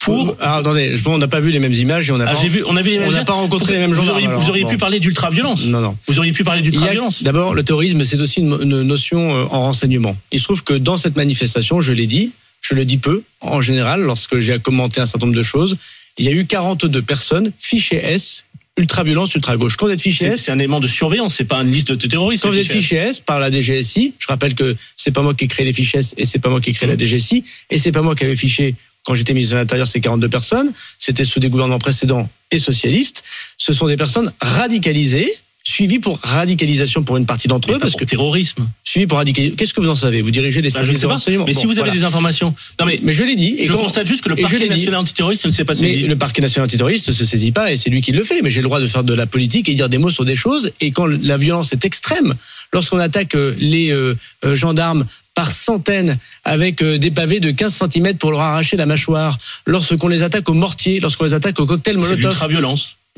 pour 0.00 0.36
Ah, 0.40 0.56
attendez, 0.56 0.94
je- 0.94 1.08
on 1.08 1.18
n'a 1.18 1.28
pas 1.28 1.40
vu 1.40 1.50
les 1.50 1.58
mêmes 1.60 1.72
images 1.72 2.08
et 2.10 2.12
on 2.12 2.18
n'a 2.18 2.26
ah, 2.28 2.34
pas. 2.34 2.40
j'ai 2.40 2.48
vu, 2.48 2.62
on 2.66 2.76
avait 2.76 2.90
les 2.90 2.98
mêmes 2.98 3.08
on 3.08 3.12
n'a 3.12 3.24
pas 3.24 3.32
rencontré 3.32 3.72
les 3.72 3.78
mêmes 3.78 3.90
vous 3.90 3.96
gendarmes, 3.96 4.16
auriez, 4.16 4.26
alors, 4.26 4.40
vous 4.40 4.50
auriez 4.50 4.64
bon. 4.64 4.70
pu 4.70 4.76
parler 4.76 5.00
d'ultra-violence. 5.00 5.64
Non, 5.66 5.80
non. 5.80 5.96
Vous 6.06 6.18
auriez 6.18 6.32
pu 6.32 6.44
parler 6.44 6.62
d'ultra-violence. 6.62 7.22
D'abord, 7.22 7.54
le 7.54 7.62
terrorisme, 7.62 8.04
c'est 8.04 8.20
aussi 8.20 8.40
une, 8.40 8.58
une 8.60 8.82
notion 8.82 9.34
euh, 9.34 9.44
en 9.50 9.62
renseignement. 9.64 10.16
Il 10.30 10.38
se 10.38 10.44
trouve 10.44 10.62
que 10.62 10.74
dans 10.74 10.96
cette 10.98 11.16
manifestation, 11.16 11.80
je 11.80 11.92
l'ai 11.92 12.06
dit, 12.06 12.32
je 12.60 12.74
le 12.74 12.84
dis 12.84 12.98
peu, 12.98 13.22
en 13.40 13.60
général, 13.60 14.02
lorsque 14.02 14.38
j'ai 14.40 14.58
commenté 14.58 15.00
un 15.00 15.06
certain 15.06 15.26
nombre 15.26 15.38
de 15.38 15.42
choses, 15.42 15.76
il 16.18 16.24
y 16.24 16.28
a 16.28 16.32
eu 16.32 16.44
42 16.44 17.02
personnes 17.02 17.52
fichées 17.58 17.96
S, 17.96 18.44
ultra-violence, 18.76 19.34
ultra-gauche. 19.34 19.76
Quand 19.76 19.86
vous 19.86 19.92
êtes 19.92 20.00
fiché 20.00 20.26
S, 20.26 20.44
c'est 20.44 20.52
un 20.52 20.58
élément 20.58 20.80
de 20.80 20.86
surveillance, 20.86 21.34
c'est 21.34 21.44
pas 21.44 21.58
une 21.58 21.70
liste 21.70 21.92
de 21.92 22.06
terroristes. 22.06 22.42
quand 22.42 22.50
vous 22.50 22.58
êtes 22.58 22.66
fiché 22.66 22.96
S 22.96 23.20
par 23.20 23.38
la 23.38 23.50
DGSI, 23.50 24.14
je 24.18 24.26
rappelle 24.26 24.54
que 24.54 24.76
c'est 24.96 25.10
pas 25.10 25.22
moi 25.22 25.34
qui 25.34 25.44
ai 25.44 25.48
créé 25.48 25.64
les 25.64 25.72
fichiers 25.72 26.00
S 26.00 26.14
et 26.16 26.24
c'est 26.24 26.38
pas 26.38 26.48
moi 26.48 26.60
qui 26.60 26.70
ai 26.70 26.72
créé 26.72 26.88
la 26.88 26.96
DGSI 26.96 27.44
et 27.70 27.78
c'est 27.78 27.92
pas 27.92 28.02
moi 28.02 28.14
qui 28.14 28.24
avais 28.24 28.36
fiché 28.36 28.74
quand 29.04 29.14
j'étais 29.14 29.34
ministre 29.34 29.54
de 29.54 29.60
l'Intérieur 29.60 29.86
ces 29.86 30.00
42 30.00 30.28
personnes, 30.28 30.72
c'était 30.98 31.24
sous 31.24 31.38
des 31.38 31.50
gouvernements 31.50 31.78
précédents 31.78 32.28
et 32.50 32.58
socialistes. 32.58 33.22
Ce 33.58 33.72
sont 33.72 33.86
des 33.86 33.96
personnes 33.96 34.32
radicalisées, 34.40 35.30
suivies 35.66 35.98
pour 35.98 36.18
radicalisation 36.20 37.02
pour 37.02 37.16
une 37.16 37.26
partie 37.26 37.48
d'entre 37.48 37.68
Mais 37.68 37.74
eux, 37.74 37.78
parce 37.78 37.92
pour 37.92 38.00
que 38.00 38.04
terrorisme. 38.04 38.68
suivis 38.84 39.06
pour 39.06 39.16
radicalisation. 39.18 39.56
Qu'est-ce 39.56 39.72
que 39.74 39.80
vous 39.80 39.88
en 39.88 39.94
savez? 39.94 40.20
Vous 40.20 40.30
dirigez 40.30 40.60
les 40.60 40.68
Bah, 40.70 40.80
services 40.84 41.00
de 41.00 41.06
renseignement. 41.06 41.44
Mais 41.46 41.54
Bon, 41.54 41.60
si 41.60 41.66
vous 41.66 41.72
avez 41.72 41.80
voilà. 41.82 41.92
des 41.94 42.04
informations. 42.04 42.54
Non 42.78 42.86
mais, 42.86 43.00
Mais 43.02 43.12
je 43.12 43.24
l'ai 43.24 43.34
dit. 43.34 43.56
Et 43.58 43.64
je 43.66 43.72
quand- 43.72 43.78
constate 43.78 44.06
juste 44.06 44.22
que 44.22 44.28
le 44.28 44.36
parquet 44.36 44.68
national 44.68 45.00
antiterroriste 45.00 45.46
ne 45.46 45.50
s'est 45.50 45.64
pas 45.64 45.72
Mais 45.80 45.88
saisi. 45.88 46.02
le 46.06 46.16
parquet 46.16 46.42
national 46.42 46.66
antiterroriste 46.66 47.08
ne 47.08 47.12
se 47.12 47.24
saisit 47.24 47.50
pas 47.52 47.72
et 47.72 47.76
c'est 47.76 47.88
lui 47.90 48.02
qui 48.02 48.12
le 48.12 48.22
fait. 48.22 48.42
Mais 48.42 48.50
j'ai 48.50 48.60
le 48.60 48.64
droit 48.68 48.80
de 48.80 48.86
faire 48.86 49.04
de 49.04 49.14
la 49.14 49.26
politique 49.26 49.68
et 49.68 49.74
dire 49.74 49.88
des 49.88 49.98
mots 49.98 50.10
sur 50.10 50.24
des 50.26 50.36
choses. 50.36 50.70
Et 50.80 50.90
quand 50.90 51.06
la 51.06 51.38
violence 51.38 51.72
est 51.72 51.84
extrême, 51.84 52.34
lorsqu'on 52.72 52.98
attaque 52.98 53.34
euh, 53.34 53.54
les 53.58 53.90
euh, 53.90 54.14
euh, 54.44 54.54
gendarmes 54.54 55.06
par 55.34 55.50
centaines 55.50 56.18
avec 56.44 56.84
des 56.84 57.10
pavés 57.10 57.40
de 57.40 57.50
15 57.50 57.82
cm 57.90 58.16
pour 58.18 58.30
leur 58.30 58.40
arracher 58.40 58.76
la 58.76 58.86
mâchoire, 58.86 59.36
lorsqu'on 59.66 60.06
les 60.08 60.22
attaque 60.22 60.48
au 60.48 60.54
mortier, 60.54 61.00
lorsqu'on 61.00 61.24
les 61.24 61.34
attaque 61.34 61.58
au 61.58 61.66
cocktail 61.66 61.96
C'est 62.00 62.16
molotov. 62.16 62.36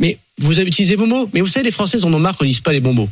Mais 0.00 0.18
vous 0.38 0.58
avez 0.58 0.68
utilisé 0.68 0.94
vos 0.96 1.06
mots. 1.06 1.28
Mais 1.32 1.40
vous 1.40 1.46
savez, 1.46 1.64
les 1.64 1.70
Français 1.70 2.04
en 2.04 2.12
ont 2.12 2.18
marre 2.18 2.36
qu'on 2.36 2.44
dise 2.44 2.60
pas 2.60 2.72
les 2.72 2.80
bons 2.80 2.92
mots. 2.94 3.08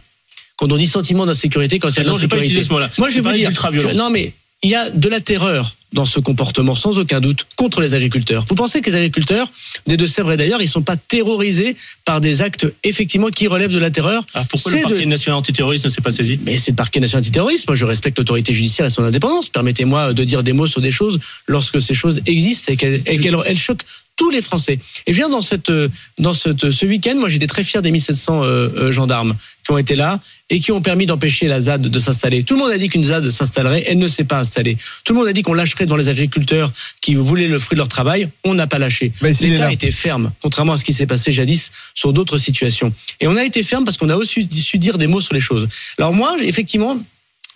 Quand 0.56 0.70
on 0.70 0.76
dit 0.76 0.86
sentiment 0.86 1.26
d'insécurité, 1.26 1.78
quand 1.78 1.88
il 1.90 1.96
y 1.96 2.00
a 2.00 2.04
de 2.04 2.08
Ah 2.08 2.12
l'insécurité. 2.12 2.54
Moi, 2.98 3.10
je 3.10 3.14
vais 3.16 3.20
vous 3.20 3.32
dire. 3.32 3.50
je- 3.72 3.94
Non, 3.96 4.10
mais 4.10 4.32
il 4.62 4.70
y 4.70 4.74
a 4.74 4.88
de 4.90 5.08
la 5.08 5.20
terreur 5.20 5.74
dans 5.92 6.04
ce 6.04 6.18
comportement 6.20 6.74
sans 6.74 6.98
aucun 6.98 7.20
doute 7.20 7.46
contre 7.56 7.80
les 7.80 7.94
agriculteurs. 7.94 8.44
Vous 8.48 8.54
pensez 8.56 8.80
que 8.80 8.90
les 8.90 8.96
agriculteurs 8.96 9.48
des 9.86 9.96
Deux-Sèvres 9.96 10.32
et 10.32 10.36
d'ailleurs, 10.36 10.60
ils 10.60 10.68
sont 10.68 10.82
pas 10.82 10.96
terrorisés 10.96 11.76
par 12.04 12.20
des 12.20 12.42
actes 12.42 12.66
effectivement 12.82 13.28
qui 13.28 13.46
relèvent 13.46 13.72
de 13.72 13.78
la 13.78 13.90
terreur? 13.90 14.24
Ah, 14.34 14.44
pourquoi 14.48 14.72
le 14.72 14.80
parquet 14.82 15.00
de- 15.00 15.04
national 15.08 15.38
antiterroriste 15.38 15.84
ne 15.84 15.90
s'est 15.90 16.00
pas 16.00 16.10
saisi? 16.10 16.38
Mais 16.44 16.58
c'est 16.58 16.72
le 16.72 16.76
parquet 16.76 16.98
national 17.00 17.20
antiterroriste. 17.22 17.68
Moi, 17.68 17.76
je 17.76 17.84
respecte 17.84 18.18
l'autorité 18.18 18.52
judiciaire 18.52 18.86
et 18.86 18.90
son 18.90 19.04
indépendance. 19.04 19.48
Permettez-moi 19.50 20.12
de 20.14 20.24
dire 20.24 20.42
des 20.42 20.52
mots 20.52 20.66
sur 20.66 20.80
des 20.80 20.90
choses 20.90 21.18
lorsque 21.46 21.80
ces 21.80 21.94
choses 21.94 22.20
existent 22.26 22.72
et 22.72 22.76
qu'elles 22.76 23.58
choquent 23.58 23.84
tous 24.16 24.30
les 24.30 24.40
Français. 24.40 24.78
Et 25.06 25.12
je 25.12 25.16
viens 25.16 25.28
dans 25.28 25.40
cette 25.40 25.70
euh, 25.70 25.88
dans 26.18 26.32
cette 26.32 26.70
ce 26.70 26.86
week-end, 26.86 27.16
moi 27.16 27.28
j'étais 27.28 27.46
très 27.46 27.64
fier 27.64 27.82
des 27.82 27.90
1700 27.90 28.42
euh, 28.42 28.68
euh, 28.76 28.92
gendarmes 28.92 29.34
qui 29.64 29.72
ont 29.72 29.78
été 29.78 29.94
là 29.94 30.20
et 30.50 30.60
qui 30.60 30.72
ont 30.72 30.82
permis 30.82 31.06
d'empêcher 31.06 31.48
la 31.48 31.58
ZAD 31.58 31.82
de 31.82 31.98
s'installer. 31.98 32.44
Tout 32.44 32.54
le 32.54 32.60
monde 32.60 32.70
a 32.70 32.78
dit 32.78 32.88
qu'une 32.88 33.04
ZAD 33.04 33.30
s'installerait, 33.30 33.84
elle 33.86 33.98
ne 33.98 34.06
s'est 34.06 34.24
pas 34.24 34.38
installée. 34.38 34.76
Tout 35.04 35.14
le 35.14 35.18
monde 35.18 35.28
a 35.28 35.32
dit 35.32 35.42
qu'on 35.42 35.54
lâcherait 35.54 35.86
devant 35.86 35.96
les 35.96 36.08
agriculteurs 36.08 36.70
qui 37.00 37.14
voulaient 37.14 37.48
le 37.48 37.58
fruit 37.58 37.74
de 37.76 37.80
leur 37.80 37.88
travail, 37.88 38.28
on 38.44 38.54
n'a 38.54 38.66
pas 38.66 38.78
lâché. 38.78 39.12
L'État 39.22 39.72
était 39.72 39.90
ferme, 39.90 40.32
contrairement 40.42 40.74
à 40.74 40.76
ce 40.76 40.84
qui 40.84 40.92
s'est 40.92 41.06
passé 41.06 41.32
jadis 41.32 41.70
sur 41.94 42.12
d'autres 42.12 42.38
situations. 42.38 42.92
Et 43.20 43.26
on 43.26 43.36
a 43.36 43.44
été 43.44 43.62
ferme 43.62 43.84
parce 43.84 43.96
qu'on 43.96 44.10
a 44.10 44.16
aussi 44.16 44.46
su 44.50 44.78
dire 44.78 44.98
des 44.98 45.06
mots 45.06 45.20
sur 45.20 45.34
les 45.34 45.40
choses. 45.40 45.68
Alors 45.98 46.12
moi, 46.12 46.36
effectivement, 46.42 46.98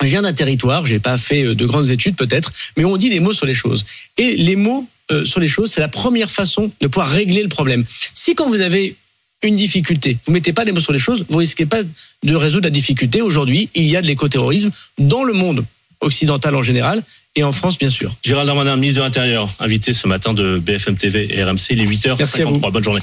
je 0.01 0.07
viens 0.07 0.23
d'un 0.23 0.33
territoire, 0.33 0.87
j'ai 0.87 1.01
pas 1.01 1.17
fait 1.19 1.45
euh, 1.45 1.55
de 1.55 1.67
grandes 1.67 1.91
études 1.91 2.17
peut-être, 2.17 2.53
mais 2.77 2.85
on 2.85 2.97
dit 2.97 3.11
des 3.11 3.21
mots 3.21 3.33
sur 3.33 3.47
les 3.47 3.55
choses. 3.55 3.85
Et 4.17 4.37
les 4.37 4.57
mots 4.57 4.89
euh, 5.11 5.25
sur 5.25 5.41
les 5.41 5.47
choses, 5.47 5.73
c'est 5.73 5.81
la 5.81 5.89
première 5.89 6.31
façon 6.31 6.71
de 6.81 6.87
pouvoir 6.87 7.09
régler 7.09 7.43
le 7.43 7.49
problème. 7.49 7.85
Si 8.15 8.35
quand 8.35 8.49
vous 8.49 8.61
avez 8.61 8.97
une 9.43 9.57
difficulté, 9.57 10.19
vous 10.25 10.33
mettez 10.33 10.53
pas 10.53 10.65
les 10.65 10.73
mots 10.73 10.81
sur 10.81 10.93
les 10.93 10.99
choses, 10.99 11.25
vous 11.29 11.39
risquez 11.39 11.67
pas 11.67 11.83
de 11.83 12.35
résoudre 12.35 12.65
la 12.65 12.71
difficulté. 12.71 13.23
Aujourd'hui, 13.23 13.71
il 13.75 13.85
y 13.85 13.97
a 13.97 14.03
de 14.03 14.07
l'écoterrorisme 14.07 14.71
dans 14.99 15.25
le 15.25 15.33
monde 15.33 15.65
occidental 16.01 16.55
en 16.55 16.63
général 16.63 17.03
et 17.37 17.45
en 17.45 17.53
France 17.53 17.79
bien 17.79 17.91
sûr. 17.91 18.15
Gérald 18.25 18.47
Darmanin, 18.47 18.77
ministre 18.77 19.01
de 19.01 19.05
l'Intérieur, 19.05 19.49
invité 19.61 19.93
ce 19.93 20.07
matin 20.07 20.35
de 20.35 20.59
BFM 20.59 20.97
TV 20.97 21.29
et 21.37 21.45
RMC, 21.45 21.59
il 21.71 21.81
est 21.81 21.87
8h53. 21.87 22.17
Merci 22.19 22.43
à 22.43 22.45
vous. 22.47 22.59
Bonne 22.59 22.85
journée. 22.85 22.97